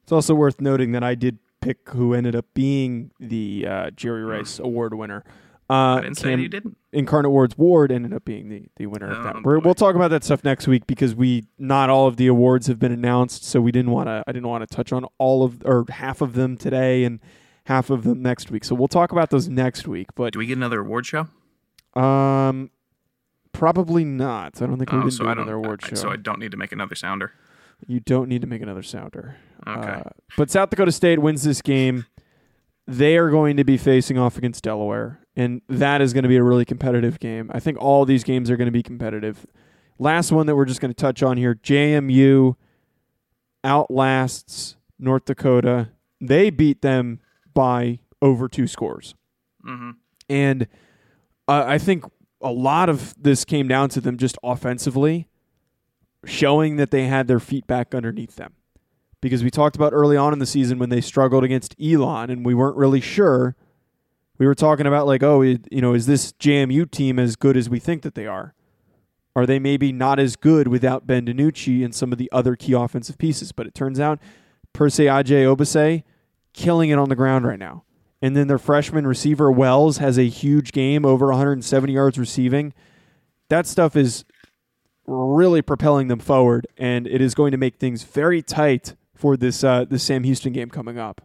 It's 0.03 0.11
also 0.11 0.33
worth 0.33 0.59
noting 0.59 0.91
that 0.93 1.03
I 1.03 1.13
did 1.13 1.37
pick 1.67 1.89
who 1.89 2.13
ended 2.13 2.35
up 2.35 2.45
being 2.53 3.11
the 3.19 3.65
uh, 3.67 3.89
Jerry 3.91 4.23
Rice 4.23 4.59
Award 4.59 4.93
winner. 4.93 5.23
Uh, 5.69 5.95
Hmm. 5.95 5.99
I 5.99 6.01
didn't 6.01 6.17
say 6.17 6.29
Cam- 6.29 6.39
you 6.39 6.47
didn't. 6.47 6.77
Incarnate 6.93 7.29
Word's 7.31 7.57
Ward 7.57 7.91
ended 7.91 8.13
up 8.13 8.23
being 8.23 8.47
the, 8.47 8.63
the 8.77 8.85
winner 8.85 9.11
of 9.11 9.17
Oh, 9.19 9.23
that. 9.23 9.43
We're, 9.43 9.59
we'll 9.59 9.75
talk 9.75 9.95
about 9.95 10.07
that 10.11 10.23
stuff 10.23 10.41
next 10.45 10.65
week 10.65 10.87
because 10.87 11.13
we 11.13 11.43
not 11.59 11.89
all 11.89 12.07
of 12.07 12.15
the 12.15 12.27
awards 12.27 12.67
have 12.67 12.79
been 12.79 12.93
announced, 12.93 13.43
so 13.43 13.59
we 13.59 13.73
didn't 13.73 13.91
want 13.91 14.07
to. 14.07 14.23
I 14.25 14.31
didn't 14.31 14.47
want 14.47 14.67
to 14.67 14.73
touch 14.73 14.93
on 14.93 15.05
all 15.17 15.43
of 15.43 15.61
or 15.65 15.83
half 15.89 16.21
of 16.21 16.33
them 16.33 16.55
today 16.55 17.03
and 17.03 17.19
half 17.65 17.89
of 17.89 18.03
them 18.05 18.21
next 18.21 18.49
week. 18.49 18.63
So 18.63 18.75
we'll 18.75 18.87
talk 18.87 19.11
about 19.11 19.29
those 19.29 19.49
next 19.49 19.89
week. 19.89 20.07
But 20.15 20.31
Do 20.33 20.39
we 20.39 20.45
get 20.45 20.55
another 20.57 20.79
award 20.79 21.05
show? 21.05 21.27
um, 21.95 22.69
probably 23.51 24.05
not. 24.05 24.61
I 24.61 24.67
don't 24.67 24.77
think 24.77 24.91
we're 24.93 24.99
Oh, 25.01 25.05
to 25.05 25.11
so 25.11 25.23
do 25.25 25.29
another 25.31 25.55
award 25.55 25.83
show. 25.85 25.95
So 25.95 26.09
I 26.09 26.15
don't 26.15 26.39
need 26.39 26.51
to 26.51 26.57
make 26.57 26.71
another 26.71 26.95
sounder. 26.95 27.33
You 27.85 27.99
don't 27.99 28.27
need 28.29 28.41
to 28.41 28.47
make 28.47 28.61
another 28.61 28.83
sounder. 28.83 29.37
Okay. 29.67 29.87
Uh, 29.89 30.03
but 30.35 30.49
South 30.49 30.69
Dakota 30.69 30.91
State 30.91 31.19
wins 31.19 31.43
this 31.43 31.61
game. 31.61 32.05
They 32.87 33.17
are 33.17 33.29
going 33.29 33.57
to 33.57 33.63
be 33.63 33.77
facing 33.77 34.17
off 34.17 34.37
against 34.37 34.63
Delaware, 34.63 35.19
and 35.35 35.61
that 35.67 36.01
is 36.01 36.13
going 36.13 36.23
to 36.23 36.29
be 36.29 36.37
a 36.37 36.43
really 36.43 36.63
competitive 36.65 37.19
game. 37.19 37.51
I 37.53 37.59
think 37.59 37.77
all 37.79 38.05
these 38.05 38.23
games 38.23 38.49
are 38.49 38.55
going 38.55 38.67
to 38.67 38.71
be 38.71 38.81
competitive. 38.83 39.45
Last 39.99 40.31
one 40.31 40.45
that 40.47 40.55
we're 40.55 40.65
just 40.65 40.79
going 40.79 40.91
to 40.91 40.95
touch 40.95 41.21
on 41.21 41.37
here 41.37 41.53
JMU 41.53 42.55
outlasts 43.63 44.77
North 44.99 45.25
Dakota. 45.25 45.89
They 46.21 46.49
beat 46.49 46.81
them 46.81 47.19
by 47.53 47.99
over 48.21 48.47
two 48.47 48.67
scores. 48.67 49.15
hmm 49.63 49.91
And 50.29 50.67
uh, 51.47 51.63
I 51.67 51.77
think 51.77 52.05
a 52.41 52.51
lot 52.51 52.89
of 52.89 53.15
this 53.21 53.45
came 53.45 53.67
down 53.67 53.89
to 53.89 54.01
them 54.01 54.17
just 54.17 54.37
offensively 54.43 55.27
showing 56.25 56.77
that 56.77 56.91
they 56.91 57.05
had 57.05 57.27
their 57.27 57.39
feet 57.39 57.67
back 57.67 57.93
underneath 57.93 58.35
them. 58.35 58.53
Because 59.21 59.43
we 59.43 59.49
talked 59.49 59.75
about 59.75 59.93
early 59.93 60.15
on 60.15 60.33
in 60.33 60.39
the 60.39 60.45
season 60.45 60.77
when 60.77 60.89
they 60.89 61.01
struggled 61.01 61.43
against 61.43 61.75
Elon 61.81 62.29
and 62.29 62.45
we 62.45 62.53
weren't 62.53 62.77
really 62.77 63.01
sure. 63.01 63.55
We 64.37 64.45
were 64.45 64.55
talking 64.55 64.85
about 64.85 65.07
like, 65.07 65.23
oh, 65.23 65.41
you 65.41 65.59
know, 65.71 65.93
is 65.93 66.05
this 66.05 66.33
JMU 66.33 66.89
team 66.91 67.17
as 67.17 67.35
good 67.35 67.57
as 67.57 67.69
we 67.69 67.79
think 67.79 68.03
that 68.03 68.13
they 68.13 68.27
are? 68.27 68.53
Are 69.35 69.45
they 69.45 69.59
maybe 69.59 69.91
not 69.91 70.19
as 70.19 70.35
good 70.35 70.67
without 70.67 71.07
Ben 71.07 71.25
DiNucci 71.25 71.83
and 71.83 71.93
some 71.93 72.11
of 72.11 72.17
the 72.17 72.29
other 72.31 72.55
key 72.55 72.73
offensive 72.73 73.17
pieces? 73.17 73.51
But 73.51 73.67
it 73.67 73.73
turns 73.73 73.99
out 73.99 74.19
Percy 74.73 75.05
Agyei-Obese 75.05 76.03
killing 76.53 76.89
it 76.89 76.97
on 76.99 77.09
the 77.09 77.15
ground 77.15 77.45
right 77.45 77.59
now. 77.59 77.83
And 78.21 78.35
then 78.35 78.47
their 78.47 78.57
freshman 78.57 79.05
receiver 79.05 79.51
Wells 79.51 79.97
has 79.97 80.17
a 80.17 80.27
huge 80.27 80.71
game, 80.71 81.05
over 81.05 81.27
170 81.27 81.93
yards 81.93 82.17
receiving. 82.17 82.73
That 83.49 83.67
stuff 83.67 83.95
is 83.95 84.25
really 85.07 85.61
propelling 85.61 86.09
them 86.09 86.19
forward, 86.19 86.67
and 86.77 87.07
it 87.07 87.21
is 87.21 87.33
going 87.33 87.51
to 87.51 87.57
make 87.57 87.77
things 87.77 88.03
very 88.03 88.41
tight 88.41 88.95
for 89.15 89.35
this 89.37 89.63
uh, 89.63 89.85
this 89.85 90.03
Sam 90.03 90.23
Houston 90.23 90.53
game 90.53 90.69
coming 90.69 90.99
up. 90.99 91.21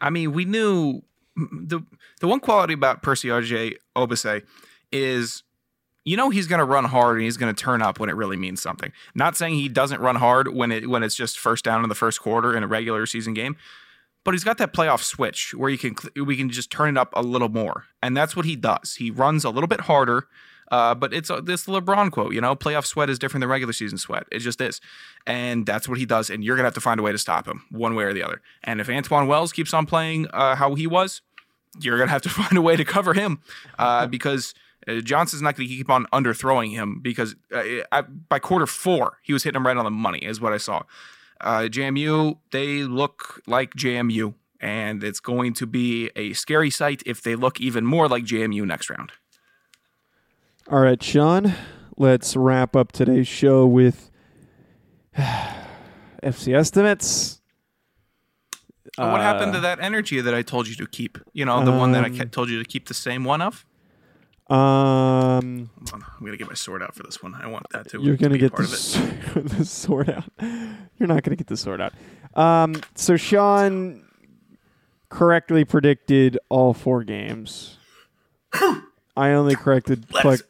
I 0.00 0.10
mean, 0.10 0.32
we 0.32 0.44
knew 0.44 1.02
the 1.36 1.80
the 2.20 2.28
one 2.28 2.40
quality 2.40 2.74
about 2.74 3.02
Percy 3.02 3.28
RJ 3.28 3.76
Obase 3.96 4.42
is 4.90 5.42
you 6.04 6.16
know 6.16 6.30
he's 6.30 6.46
going 6.46 6.58
to 6.58 6.64
run 6.64 6.84
hard 6.84 7.16
and 7.16 7.24
he's 7.24 7.36
going 7.36 7.54
to 7.54 7.60
turn 7.60 7.82
up 7.82 8.00
when 8.00 8.08
it 8.08 8.16
really 8.16 8.36
means 8.36 8.62
something. 8.62 8.92
Not 9.14 9.36
saying 9.36 9.54
he 9.54 9.68
doesn't 9.68 10.00
run 10.00 10.16
hard 10.16 10.54
when 10.54 10.72
it 10.72 10.88
when 10.88 11.02
it's 11.02 11.14
just 11.14 11.38
first 11.38 11.64
down 11.64 11.82
in 11.82 11.88
the 11.88 11.94
first 11.94 12.20
quarter 12.20 12.56
in 12.56 12.62
a 12.62 12.66
regular 12.66 13.06
season 13.06 13.34
game, 13.34 13.56
but 14.24 14.34
he's 14.34 14.44
got 14.44 14.58
that 14.58 14.72
playoff 14.72 15.02
switch 15.02 15.54
where 15.54 15.70
you 15.70 15.78
can 15.78 15.96
we 16.24 16.36
can 16.36 16.50
just 16.50 16.70
turn 16.70 16.96
it 16.96 16.98
up 16.98 17.12
a 17.14 17.22
little 17.22 17.48
more, 17.48 17.84
and 18.02 18.16
that's 18.16 18.36
what 18.36 18.44
he 18.44 18.56
does. 18.56 18.96
He 18.96 19.10
runs 19.10 19.44
a 19.44 19.50
little 19.50 19.68
bit 19.68 19.82
harder. 19.82 20.26
Uh, 20.72 20.94
but 20.94 21.12
it's 21.12 21.30
uh, 21.30 21.38
this 21.38 21.66
LeBron 21.66 22.10
quote, 22.10 22.32
you 22.32 22.40
know, 22.40 22.56
playoff 22.56 22.86
sweat 22.86 23.10
is 23.10 23.18
different 23.18 23.42
than 23.42 23.50
regular 23.50 23.74
season 23.74 23.98
sweat. 23.98 24.24
It 24.32 24.38
just 24.38 24.58
is. 24.58 24.80
And 25.26 25.66
that's 25.66 25.86
what 25.86 25.98
he 25.98 26.06
does. 26.06 26.30
And 26.30 26.42
you're 26.42 26.56
going 26.56 26.64
to 26.64 26.68
have 26.68 26.74
to 26.74 26.80
find 26.80 26.98
a 26.98 27.02
way 27.02 27.12
to 27.12 27.18
stop 27.18 27.46
him 27.46 27.66
one 27.70 27.94
way 27.94 28.04
or 28.04 28.14
the 28.14 28.22
other. 28.22 28.40
And 28.64 28.80
if 28.80 28.86
Antwane 28.86 29.26
Wells 29.26 29.52
keeps 29.52 29.74
on 29.74 29.84
playing 29.84 30.28
uh, 30.32 30.56
how 30.56 30.74
he 30.74 30.86
was, 30.86 31.20
you're 31.78 31.98
going 31.98 32.08
to 32.08 32.12
have 32.12 32.22
to 32.22 32.28
find 32.30 32.56
a 32.56 32.62
way 32.62 32.74
to 32.76 32.86
cover 32.86 33.12
him 33.12 33.40
uh, 33.78 34.06
because 34.16 34.54
uh, 34.88 35.00
Johnson's 35.00 35.42
not 35.42 35.56
going 35.56 35.68
to 35.68 35.74
keep 35.74 35.90
on 35.90 36.06
underthrowing 36.06 36.70
him 36.70 37.00
because 37.02 37.36
uh, 37.54 37.62
I, 37.92 38.00
by 38.00 38.38
quarter 38.38 38.66
four, 38.66 39.18
he 39.22 39.34
was 39.34 39.44
hitting 39.44 39.58
him 39.58 39.66
right 39.66 39.76
on 39.76 39.84
the 39.84 39.90
money, 39.90 40.20
is 40.20 40.40
what 40.40 40.54
I 40.54 40.58
saw. 40.58 40.84
Uh, 41.38 41.68
JMU, 41.70 42.38
they 42.50 42.84
look 42.84 43.42
like 43.46 43.74
JMU. 43.74 44.34
And 44.58 45.02
it's 45.02 45.18
going 45.18 45.54
to 45.54 45.66
be 45.66 46.10
a 46.14 46.34
scary 46.34 46.70
sight 46.70 47.02
if 47.04 47.20
they 47.20 47.34
look 47.34 47.60
even 47.60 47.84
more 47.84 48.08
like 48.08 48.24
JMU 48.24 48.64
next 48.64 48.88
round. 48.88 49.10
All 50.70 50.80
right, 50.80 51.02
Sean, 51.02 51.54
let's 51.96 52.36
wrap 52.36 52.76
up 52.76 52.92
today's 52.92 53.26
show 53.26 53.66
with 53.66 54.10
FC 56.22 56.54
estimates. 56.54 57.40
Uh, 58.96 59.08
what 59.08 59.20
happened 59.20 59.52
to 59.54 59.58
Uh, 59.58 59.62
that 59.62 59.80
energy 59.80 60.20
that 60.20 60.34
I 60.34 60.42
told 60.42 60.68
you 60.68 60.74
to 60.76 60.86
keep? 60.86 61.18
You 61.32 61.44
know, 61.44 61.64
the 61.64 61.72
one 61.72 61.92
that 61.92 62.04
I 62.04 62.08
um, 62.08 62.28
told 62.30 62.48
you 62.48 62.62
to 62.62 62.64
keep 62.68 62.86
the 62.86 62.94
same 62.94 63.24
one 63.24 63.42
of? 63.42 63.64
Um, 64.48 65.70
Hold 65.78 65.94
on. 65.94 66.04
I'm 66.18 66.24
gonna 66.26 66.36
get 66.36 66.48
my 66.48 66.54
sword 66.54 66.82
out 66.82 66.94
for 66.94 67.02
this 67.02 67.22
one. 67.22 67.34
I 67.34 67.46
want 67.48 67.66
that 67.70 67.88
to. 67.90 68.02
you're 68.02 68.16
gonna 68.16 68.34
be 68.34 68.38
get 68.38 68.54
the, 68.54 69.42
the 69.56 69.64
sword 69.64 70.10
out. 70.10 70.24
You're 70.40 71.08
not 71.08 71.22
gonna 71.22 71.36
get 71.36 71.46
the 71.46 71.56
sword 71.56 71.80
out. 71.80 71.92
Um, 72.34 72.80
so 72.94 73.16
Sean 73.16 74.04
correctly 75.08 75.64
predicted 75.64 76.38
all 76.48 76.74
four 76.74 77.02
games. 77.02 77.78
I 79.16 79.30
only 79.30 79.54
corrected 79.56 80.06
like, 80.24 80.40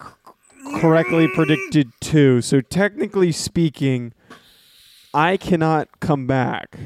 correctly 0.81 1.29
predicted 1.29 1.90
two. 2.01 2.40
So 2.40 2.61
technically 2.61 3.33
speaking, 3.33 4.12
I 5.12 5.37
cannot 5.37 6.01
come 6.01 6.27
back. 6.27 6.79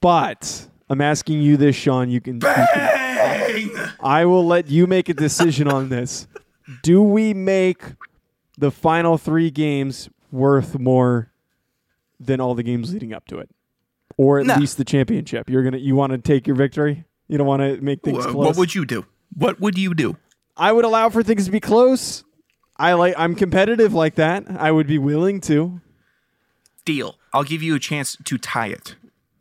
But 0.00 0.66
I'm 0.90 1.00
asking 1.00 1.42
you 1.42 1.56
this, 1.56 1.76
Sean. 1.76 2.10
You 2.10 2.20
can. 2.20 2.36
you 2.36 2.40
can- 2.40 3.92
I 4.02 4.24
will 4.24 4.44
let 4.46 4.68
you 4.68 4.86
make 4.86 5.08
a 5.08 5.14
decision 5.14 5.68
on 5.68 5.88
this. 5.88 6.26
Do 6.82 7.02
we 7.02 7.34
make 7.34 7.82
the 8.58 8.70
final 8.70 9.16
three 9.18 9.50
games 9.50 10.08
worth 10.32 10.78
more 10.78 11.30
than 12.18 12.40
all 12.40 12.54
the 12.54 12.62
games 12.62 12.92
leading 12.92 13.12
up 13.12 13.26
to 13.28 13.38
it, 13.38 13.48
or 14.16 14.40
at 14.40 14.46
No. 14.46 14.56
least 14.56 14.76
the 14.78 14.84
championship? 14.84 15.48
You're 15.48 15.62
gonna. 15.62 15.78
You 15.78 15.94
want 15.94 16.12
to 16.12 16.18
take 16.18 16.46
your 16.46 16.56
victory. 16.56 17.04
You 17.28 17.38
don't 17.38 17.46
want 17.46 17.62
to 17.62 17.80
make 17.80 18.02
things 18.02 18.24
close. 18.24 18.34
What 18.34 18.56
would 18.56 18.74
you 18.74 18.84
do? 18.84 19.04
What 19.36 19.60
would 19.60 19.78
you 19.78 19.94
do? 19.94 20.16
I 20.56 20.72
would 20.72 20.84
allow 20.84 21.08
for 21.08 21.22
things 21.22 21.46
to 21.46 21.50
be 21.50 21.60
close. 21.60 22.24
I 22.76 22.92
like. 22.94 23.14
I'm 23.16 23.34
competitive 23.34 23.92
like 23.94 24.16
that. 24.16 24.44
I 24.48 24.70
would 24.70 24.86
be 24.86 24.98
willing 24.98 25.40
to. 25.42 25.80
Deal. 26.84 27.16
I'll 27.32 27.44
give 27.44 27.62
you 27.62 27.74
a 27.74 27.78
chance 27.78 28.16
to 28.24 28.38
tie 28.38 28.66
it. 28.66 28.96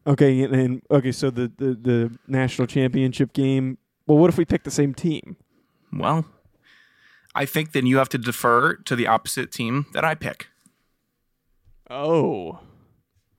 Okay, 0.05 0.41
and, 0.43 0.55
and 0.55 0.81
okay. 0.91 1.11
So 1.11 1.29
the, 1.29 1.51
the 1.57 1.73
the 1.73 2.17
national 2.27 2.67
championship 2.67 3.33
game. 3.33 3.77
Well, 4.07 4.17
what 4.17 4.29
if 4.29 4.37
we 4.37 4.45
pick 4.45 4.63
the 4.63 4.71
same 4.71 4.93
team? 4.93 5.37
Well, 5.93 6.25
I 7.35 7.45
think 7.45 7.71
then 7.71 7.85
you 7.85 7.97
have 7.97 8.09
to 8.09 8.17
defer 8.17 8.75
to 8.75 8.95
the 8.95 9.07
opposite 9.07 9.51
team 9.51 9.85
that 9.93 10.03
I 10.05 10.15
pick. 10.15 10.47
Oh, 11.89 12.59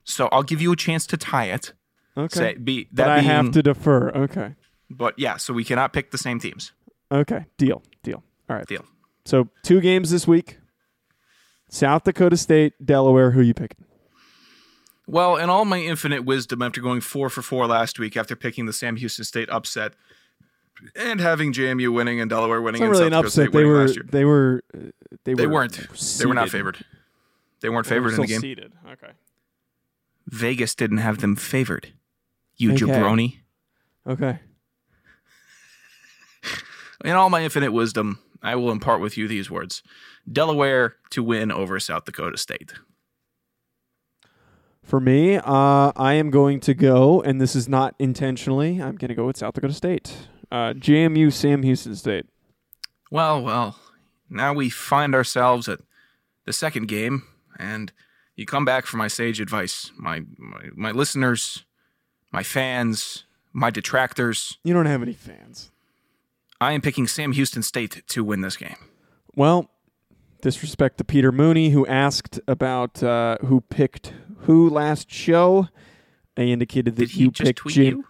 So 0.03 0.27
I'll 0.31 0.43
give 0.43 0.61
you 0.61 0.71
a 0.71 0.75
chance 0.75 1.07
to 1.07 1.17
tie 1.17 1.45
it. 1.45 1.73
okay. 2.15 2.39
Say 2.39 2.53
be 2.55 2.83
but 2.91 2.95
that 2.97 3.09
I 3.09 3.19
have 3.21 3.51
to 3.51 3.63
defer. 3.63 4.09
Okay, 4.09 4.53
But 4.89 5.17
yeah, 5.17 5.37
so 5.37 5.53
we 5.53 5.63
cannot 5.63 5.91
pick 5.93 6.11
the 6.11 6.17
same 6.17 6.39
teams. 6.39 6.71
Okay. 7.19 7.45
Deal. 7.57 7.83
Deal. 8.03 8.23
All 8.49 8.55
right. 8.57 8.67
Deal. 8.67 8.85
So 9.25 9.47
two 9.63 9.79
games 9.81 10.11
this 10.11 10.27
week. 10.27 10.59
South 11.69 12.03
Dakota 12.03 12.37
State, 12.37 12.73
Delaware. 12.85 13.31
Who 13.31 13.41
you 13.41 13.53
picking? 13.53 13.85
Well, 15.07 15.35
in 15.37 15.49
all 15.49 15.65
my 15.65 15.79
infinite 15.79 16.23
wisdom, 16.23 16.61
after 16.61 16.79
going 16.81 17.01
four 17.01 17.29
for 17.29 17.41
four 17.41 17.65
last 17.67 17.99
week, 17.99 18.15
after 18.15 18.35
picking 18.35 18.65
the 18.67 18.73
Sam 18.73 18.95
Houston 18.95 19.25
State 19.25 19.49
upset, 19.49 19.93
and 20.95 21.19
having 21.19 21.51
JMU 21.53 21.93
winning 21.93 22.19
and 22.21 22.29
Delaware 22.29 22.61
winning, 22.61 22.81
It's 22.81 22.87
not 22.87 22.91
really 22.91 23.07
an 23.07 23.13
upset. 23.13 23.51
They 23.51 23.63
were. 23.65 23.79
last 23.79 23.95
year, 23.95 24.05
They 24.09 24.25
were. 24.25 24.63
uh, 24.75 24.79
They, 25.23 25.33
they 25.33 25.47
were 25.47 25.53
weren't. 25.53 25.79
They 26.19 26.25
were 26.25 26.33
not 26.33 26.49
favored. 26.49 26.83
They 27.61 27.69
weren't 27.69 27.87
They 27.87 27.99
were 27.99 28.09
favored 28.09 28.15
in 28.15 28.21
the 28.21 28.27
game. 28.27 28.41
Seeded. 28.41 28.73
Okay. 28.91 29.11
Vegas 30.27 30.75
didn't 30.75 30.97
have 30.97 31.19
them 31.19 31.35
favored. 31.35 31.93
You 32.55 32.73
Okay. 32.73 32.85
jabroni. 32.85 33.39
Okay. 34.07 34.39
In 37.03 37.11
all 37.11 37.29
my 37.29 37.43
infinite 37.43 37.73
wisdom, 37.73 38.19
I 38.41 38.55
will 38.55 38.71
impart 38.71 39.01
with 39.01 39.17
you 39.17 39.27
these 39.27 39.51
words: 39.51 39.83
Delaware 40.31 40.95
to 41.11 41.23
win 41.23 41.51
over 41.51 41.79
South 41.79 42.05
Dakota 42.05 42.37
State. 42.37 42.73
For 44.83 44.99
me, 44.99 45.37
uh, 45.37 45.93
I 45.95 46.13
am 46.13 46.29
going 46.29 46.59
to 46.61 46.73
go, 46.73 47.21
and 47.21 47.39
this 47.39 47.55
is 47.55 47.69
not 47.69 47.95
intentionally. 47.99 48.81
I'm 48.81 48.95
going 48.95 49.09
to 49.09 49.15
go 49.15 49.25
with 49.25 49.37
South 49.37 49.53
Dakota 49.53 49.73
State. 49.73 50.27
Uh, 50.51 50.73
JMU, 50.73 51.31
Sam 51.31 51.63
Houston 51.63 51.95
State. 51.95 52.25
Well, 53.09 53.41
well, 53.41 53.79
now 54.29 54.53
we 54.53 54.69
find 54.69 55.15
ourselves 55.15 55.69
at 55.69 55.79
the 56.45 56.53
second 56.53 56.87
game, 56.87 57.23
and 57.57 57.93
you 58.35 58.45
come 58.45 58.65
back 58.65 58.85
for 58.85 58.97
my 58.97 59.07
sage 59.07 59.39
advice. 59.39 59.91
My, 59.97 60.21
my, 60.37 60.69
my 60.75 60.91
listeners, 60.91 61.63
my 62.31 62.43
fans, 62.43 63.23
my 63.53 63.69
detractors, 63.69 64.57
You 64.63 64.73
don't 64.73 64.85
have 64.85 65.01
any 65.01 65.13
fans. 65.13 65.71
I 66.63 66.71
am 66.71 66.81
picking 66.81 67.07
Sam 67.07 67.31
Houston 67.33 67.61
State 67.63 68.03
to 68.07 68.23
win 68.23 68.41
this 68.41 68.55
game. 68.57 68.75
Well, 69.35 69.69
disrespect 70.41 70.97
to 70.99 71.03
Peter 71.03 71.31
Mooney, 71.31 71.69
who 71.71 71.85
asked 71.87 72.39
about 72.47 73.01
uh, 73.03 73.37
who 73.41 73.61
picked 73.61 74.13
who 74.39 74.69
last 74.69 75.11
show. 75.11 75.67
I 76.37 76.41
indicated 76.43 76.95
that 76.95 77.01
Did 77.07 77.09
he 77.11 77.23
you 77.23 77.31
picked 77.31 77.59
tweet 77.59 77.75
J- 77.75 77.85
you? 77.89 78.05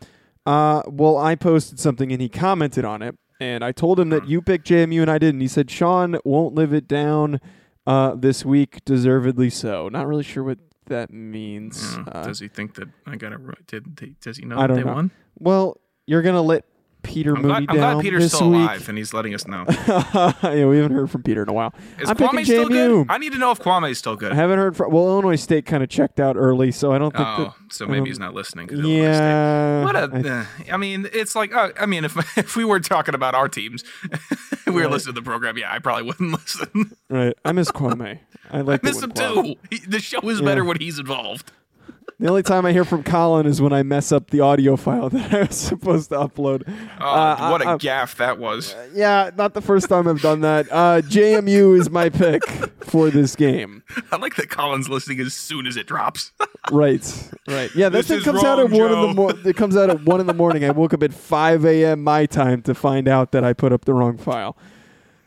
Uh, 0.45 0.81
well, 0.87 1.17
I 1.17 1.35
posted 1.35 1.79
something 1.79 2.11
and 2.11 2.21
he 2.21 2.29
commented 2.29 2.85
on 2.85 3.01
it, 3.01 3.17
and 3.39 3.63
I 3.63 3.71
told 3.71 3.99
him 3.99 4.07
Hmm. 4.07 4.11
that 4.11 4.27
you 4.27 4.41
picked 4.41 4.67
JMU 4.67 5.01
and 5.01 5.11
I 5.11 5.17
didn't. 5.17 5.41
He 5.41 5.47
said 5.47 5.69
Sean 5.71 6.17
won't 6.23 6.53
live 6.53 6.73
it 6.73 6.87
down 6.87 7.39
uh, 7.87 8.15
this 8.15 8.45
week, 8.45 8.83
deservedly 8.85 9.49
so. 9.49 9.89
Not 9.89 10.07
really 10.07 10.23
sure 10.23 10.43
what 10.43 10.59
that 10.87 11.11
means. 11.11 11.97
Uh, 11.97 12.03
Uh, 12.11 12.23
does 12.27 12.39
he 12.39 12.47
think 12.47 12.75
that 12.75 12.87
I 13.05 13.15
got 13.15 13.31
it 13.33 13.37
right? 13.39 13.65
Did 13.67 14.19
does 14.21 14.37
he 14.37 14.45
know 14.45 14.57
I 14.57 14.61
that 14.61 14.67
don't 14.67 14.77
they 14.77 14.83
know. 14.83 14.93
won? 14.93 15.11
well, 15.39 15.79
you're 16.05 16.21
gonna 16.21 16.41
let 16.41 16.65
Peter 17.03 17.35
I'm 17.35 17.41
Mooney 17.43 17.65
glad, 17.67 17.69
I'm 17.69 17.75
glad 17.95 18.01
Peter's 18.01 18.23
this 18.23 18.33
still 18.33 18.49
week. 18.49 18.61
alive 18.61 18.89
and 18.89 18.97
he's 18.97 19.13
letting 19.13 19.33
us 19.35 19.45
know. 19.47 19.65
yeah, 19.67 20.65
we 20.65 20.77
haven't 20.77 20.93
heard 20.93 21.11
from 21.11 21.21
Peter 21.21 21.43
in 21.43 21.49
a 21.49 21.53
while. 21.53 21.73
Is 21.99 22.09
I'm 22.09 22.15
Kwame 22.15 22.31
picking 22.31 22.45
still 22.45 22.69
JMU. 22.69 23.03
good? 23.03 23.07
I 23.09 23.17
need 23.17 23.33
to 23.33 23.37
know 23.37 23.51
if 23.51 23.59
Kwame 23.59 23.89
is 23.91 23.97
still 23.99 24.15
good. 24.15 24.31
I 24.31 24.35
haven't 24.35 24.57
heard 24.57 24.75
from. 24.75 24.91
Well, 24.91 25.05
Illinois 25.07 25.35
State 25.35 25.65
kind 25.65 25.83
of 25.83 25.89
checked 25.89 26.19
out 26.19 26.35
early, 26.37 26.71
so 26.71 26.91
I 26.91 26.97
don't 26.97 27.15
think 27.15 27.27
Oh, 27.27 27.43
that. 27.59 27.73
so 27.73 27.85
maybe 27.85 27.99
um, 27.99 28.05
he's 28.07 28.19
not 28.19 28.33
listening. 28.33 28.67
'cause 28.67 28.79
Illinois 28.79 29.13
State- 29.13 29.19
Yeah. 29.19 29.83
What 29.83 29.95
a, 29.95 30.09
I- 30.13 30.39
uh, 30.39 30.45
I 30.73 30.77
mean, 30.77 31.07
it's 31.13 31.35
like, 31.35 31.53
uh, 31.53 31.69
I 31.79 31.85
mean, 31.85 32.05
if 32.05 32.15
if 32.37 32.55
we 32.55 32.65
were 32.65 32.79
talking 32.79 33.13
about 33.15 33.35
our 33.35 33.47
teams, 33.49 33.83
we 34.65 34.73
were 34.73 34.81
Right. 34.81 34.89
listening 34.91 35.15
to 35.15 35.21
the 35.21 35.25
program. 35.25 35.57
Yeah, 35.57 35.71
I 35.73 35.79
probably 35.79 36.03
wouldn't 36.03 36.31
listen. 36.31 36.95
right. 37.09 37.33
I 37.45 37.51
miss 37.51 37.69
Kwame. 37.71 38.19
I 38.51 38.57
I 38.57 38.61
like 38.61 38.83
miss 38.83 39.01
him 39.01 39.11
too. 39.11 39.55
He, 39.69 39.79
the 39.79 39.99
show 39.99 40.19
is 40.29 40.39
Yeah. 40.39 40.45
better 40.45 40.63
when 40.65 40.77
he's 40.79 40.99
involved. 40.99 41.51
The 42.23 42.29
only 42.29 42.41
time 42.41 42.65
I 42.65 42.71
hear 42.71 42.85
from 42.85 43.03
Colin 43.03 43.45
is 43.45 43.61
when 43.61 43.73
I 43.73 43.83
mess 43.83 44.13
up 44.13 44.29
the 44.29 44.39
audio 44.39 44.77
file 44.77 45.09
that 45.11 45.33
I 45.33 45.41
was 45.41 45.57
supposed 45.57 46.07
to 46.11 46.15
upload. 46.15 46.63
Oh, 47.01 47.05
Uh, 47.05 47.49
what 47.49 47.61
a 47.61 47.71
I- 47.71 47.77
gaff 47.77 48.15
that 48.15 48.39
was! 48.39 48.73
Yeah, 48.93 49.31
not 49.35 49.53
the 49.53 49.59
first 49.61 49.89
time 49.89 50.07
I've 50.07 50.21
done 50.21 50.39
that. 50.39 50.67
Uh, 50.71 51.01
JMU 51.01 51.77
is 51.77 51.89
my 51.89 52.07
pick 52.07 52.41
for 52.85 53.09
this 53.09 53.35
game. 53.35 53.83
I 54.13 54.15
like 54.15 54.35
that 54.37 54.49
Colin's 54.49 54.87
listening 54.87 55.19
as 55.19 55.33
soon 55.33 55.67
as 55.67 55.75
it 55.75 55.85
drops. 55.85 56.31
Right, 56.71 57.29
right. 57.49 57.69
Yeah, 57.75 57.89
that 57.89 58.05
thing 58.05 58.21
comes 58.21 58.41
out 58.41 58.57
at 58.57 58.69
wrong, 58.71 58.79
one 58.79 58.93
in 58.93 59.01
the 59.01 59.07
Joe. 59.07 59.13
mor- 59.13 59.33
It 59.49 59.57
comes 59.57 59.75
out 59.75 59.89
at 59.89 60.03
one 60.05 60.21
in 60.21 60.27
the 60.27 60.33
morning. 60.33 60.63
I 60.63 60.69
woke 60.71 60.93
up 60.93 61.03
at 61.03 61.13
five 61.13 61.65
a.m. 61.65 62.01
my 62.05 62.25
time 62.25 62.61
to 62.61 62.73
find 62.73 63.05
out 63.09 63.33
that 63.33 63.43
I 63.43 63.51
put 63.51 63.73
up 63.73 63.83
the 63.83 63.93
wrong 63.93 64.17
file. 64.17 64.55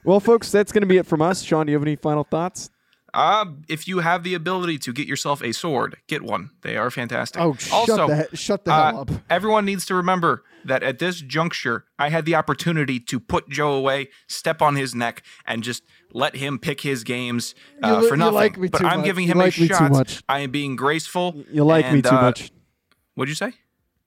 Well, 0.03 0.19
folks, 0.19 0.51
that's 0.51 0.73
going 0.73 0.81
to 0.81 0.87
be 0.87 0.97
it 0.97 1.05
from 1.05 1.21
us. 1.21 1.43
Sean, 1.43 1.67
do 1.67 1.73
you 1.73 1.77
have 1.77 1.87
any 1.87 1.95
final 1.97 2.25
thoughts? 2.25 2.71
Uh, 3.17 3.47
if 3.67 3.89
you 3.89 4.01
have 4.01 4.25
the 4.25 4.35
ability 4.35 4.77
to 4.77 4.93
get 4.93 5.07
yourself 5.07 5.43
a 5.43 5.51
sword, 5.53 5.97
get 6.07 6.21
one. 6.21 6.51
They 6.61 6.77
are 6.77 6.91
fantastic. 6.91 7.41
Oh, 7.41 7.55
shut 7.55 7.73
also, 7.73 8.09
the 8.09 8.37
shut 8.37 8.67
the 8.67 8.73
uh, 8.75 8.93
hell 8.93 9.01
up. 9.01 9.11
Everyone 9.31 9.65
needs 9.65 9.87
to 9.87 9.95
remember 9.95 10.45
that 10.67 10.83
at 10.83 10.99
this 10.99 11.23
juncture, 11.23 11.87
I 11.99 12.11
had 12.11 12.27
the 12.27 12.35
opportunity 12.35 13.01
to 13.01 13.19
put 13.19 13.49
Joe 13.49 13.73
away, 13.73 14.09
step 14.27 14.61
on 14.61 14.77
his 14.77 14.95
neck, 14.95 15.23
and 15.47 15.63
just 15.63 15.83
let 16.13 16.37
him 16.37 16.59
pick 16.59 16.83
his 16.83 17.05
games 17.05 17.55
uh, 17.83 18.01
You 18.03 18.09
for 18.09 18.15
you 18.17 18.19
nothing. 18.19 18.35
like 18.35 18.59
me 18.59 18.69
but 18.69 18.85
I'm 18.85 18.99
much. 18.99 19.07
giving 19.07 19.27
him 19.27 19.39
like 19.39 19.57
a 19.57 19.67
shot. 19.67 19.93
much. 19.93 20.23
I 20.29 20.41
am 20.41 20.51
being 20.51 20.77
graceful. 20.77 21.43
You 21.51 21.65
like 21.65 21.91
me 21.91 22.03
too 22.03 22.11
uh, 22.11 22.21
much. 22.21 22.53
What'd 23.15 23.31
you 23.31 23.35
say? 23.35 23.47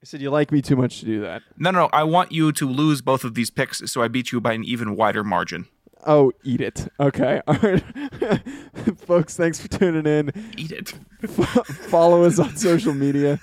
I 0.02 0.06
said 0.06 0.22
you 0.22 0.30
like 0.30 0.52
me 0.52 0.62
too 0.62 0.76
much 0.76 1.00
to 1.00 1.06
do 1.06 1.22
that. 1.22 1.42
No, 1.58 1.72
no, 1.72 1.80
no. 1.80 1.90
I 1.92 2.04
want 2.04 2.32
you 2.32 2.52
to 2.52 2.70
lose 2.70 3.02
both 3.02 3.24
of 3.24 3.34
these 3.34 3.50
picks, 3.50 3.92
so 3.92 4.04
I 4.04 4.08
beat 4.08 4.32
you 4.32 4.40
by 4.40 4.54
an 4.54 4.64
even 4.64 4.96
wider 4.96 5.24
margin. 5.24 5.68
Oh, 6.06 6.32
eat 6.44 6.62
it. 6.62 6.88
Okay. 7.00 7.42
All 7.48 7.56
right. 7.62 7.84
Folks, 9.00 9.36
thanks 9.36 9.60
for 9.60 9.68
tuning 9.68 10.06
in. 10.06 10.32
Eat 10.58 10.72
it. 10.72 10.94
F- 11.24 11.66
follow 11.90 12.24
us 12.24 12.40
on 12.40 12.56
social 12.56 12.94
media. 12.94 13.40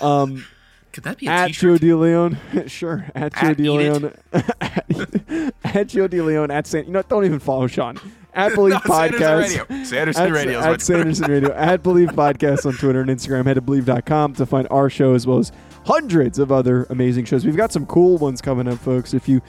Um, 0.00 0.44
Could 0.92 1.04
that 1.04 1.18
be 1.18 1.26
a 1.26 1.30
at 1.30 1.50
Joe? 1.50 1.76
DeLeon. 1.76 2.68
sure. 2.70 3.06
At 3.14 3.34
Joe 3.34 3.48
At 3.48 3.56
DeLeon. 3.56 5.52
at 5.64 5.88
Joe 5.88 6.08
DeLeon. 6.08 6.50
At 6.52 6.66
San. 6.66 6.86
You 6.86 6.92
know? 6.92 7.02
Don't 7.02 7.24
even 7.24 7.40
follow 7.40 7.66
Sean. 7.66 7.98
At 8.34 8.54
Believe 8.54 8.74
No, 8.74 8.80
Sanderson 9.08 9.38
Radio. 9.38 9.84
Sanderson 9.84 10.22
at, 10.26 10.30
Radio 10.30 10.60
at. 10.60 10.80
Sanderson 10.80 11.30
Radio. 11.30 11.52
At 11.54 11.82
Believe 11.82 12.10
Podcast 12.10 12.64
on 12.66 12.74
Twitter 12.74 13.00
and 13.00 13.10
Instagram. 13.10 13.46
Head 13.46 13.54
to 13.54 13.60
Believe.com 13.60 14.34
to 14.34 14.46
find 14.46 14.68
our 14.70 14.88
show 14.88 15.14
as 15.14 15.26
well 15.26 15.38
as 15.38 15.50
hundreds 15.84 16.38
of 16.38 16.52
other 16.52 16.84
amazing 16.90 17.24
shows. 17.24 17.44
We've 17.44 17.56
got 17.56 17.72
some 17.72 17.86
cool 17.86 18.16
ones 18.18 18.40
coming 18.40 18.68
up, 18.68 18.78
folks. 18.78 19.12
If 19.14 19.28
you 19.28 19.40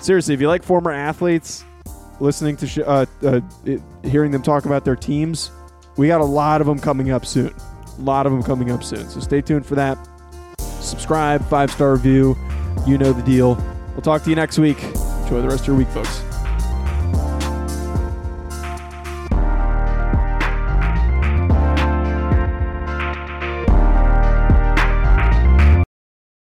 seriously, 0.00 0.34
if 0.34 0.40
you 0.40 0.48
like 0.48 0.64
former 0.64 0.90
athletes, 0.90 1.64
listening 2.20 2.56
to 2.58 2.66
sh- 2.66 2.78
uh, 2.78 3.06
uh, 3.22 3.40
it, 3.64 3.80
hearing 4.04 4.30
them 4.30 4.42
talk 4.42 4.64
about 4.64 4.84
their 4.84 4.96
teams, 4.96 5.50
we 5.96 6.08
got 6.08 6.20
a 6.20 6.24
lot 6.24 6.60
of 6.60 6.66
them 6.66 6.78
coming 6.78 7.10
up 7.10 7.24
soon. 7.24 7.54
A 7.98 8.02
lot 8.02 8.26
of 8.26 8.32
them 8.32 8.42
coming 8.42 8.70
up 8.70 8.84
soon. 8.84 9.08
So 9.08 9.20
stay 9.20 9.40
tuned 9.40 9.66
for 9.66 9.74
that. 9.74 9.98
Subscribe, 10.58 11.44
five 11.48 11.70
star 11.70 11.92
review. 11.92 12.36
You 12.86 12.98
know 12.98 13.12
the 13.12 13.22
deal. 13.22 13.54
We'll 13.92 14.02
talk 14.02 14.22
to 14.24 14.30
you 14.30 14.36
next 14.36 14.58
week. 14.58 14.82
Enjoy 14.82 15.40
the 15.40 15.48
rest 15.48 15.62
of 15.62 15.68
your 15.68 15.76
week, 15.76 15.88
folks. 15.88 16.22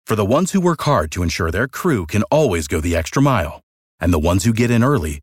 For 0.05 0.15
the 0.15 0.25
ones 0.25 0.51
who 0.51 0.61
work 0.61 0.83
hard 0.83 1.11
to 1.13 1.23
ensure 1.23 1.49
their 1.49 1.67
crew 1.67 2.05
can 2.05 2.21
always 2.23 2.67
go 2.67 2.79
the 2.79 2.95
extra 2.95 3.19
mile, 3.19 3.61
and 3.99 4.13
the 4.13 4.19
ones 4.19 4.43
who 4.43 4.53
get 4.53 4.69
in 4.69 4.83
early 4.83 5.22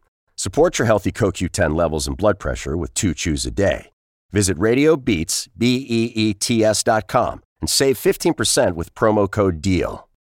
Support 0.43 0.79
your 0.79 0.87
healthy 0.87 1.11
CoQ10 1.11 1.75
levels 1.75 2.07
and 2.07 2.17
blood 2.17 2.39
pressure 2.39 2.75
with 2.75 2.95
two 2.95 3.13
chews 3.13 3.45
a 3.45 3.51
day. 3.51 3.91
Visit 4.31 4.57
RadioBeets, 4.57 5.47
B-E-E-T-S 5.55 6.81
dot 6.81 7.07
com 7.07 7.43
and 7.61 7.69
save 7.69 7.95
15% 7.95 8.73
with 8.73 8.95
promo 8.95 9.29
code 9.29 9.61
DEAL. 9.61 10.09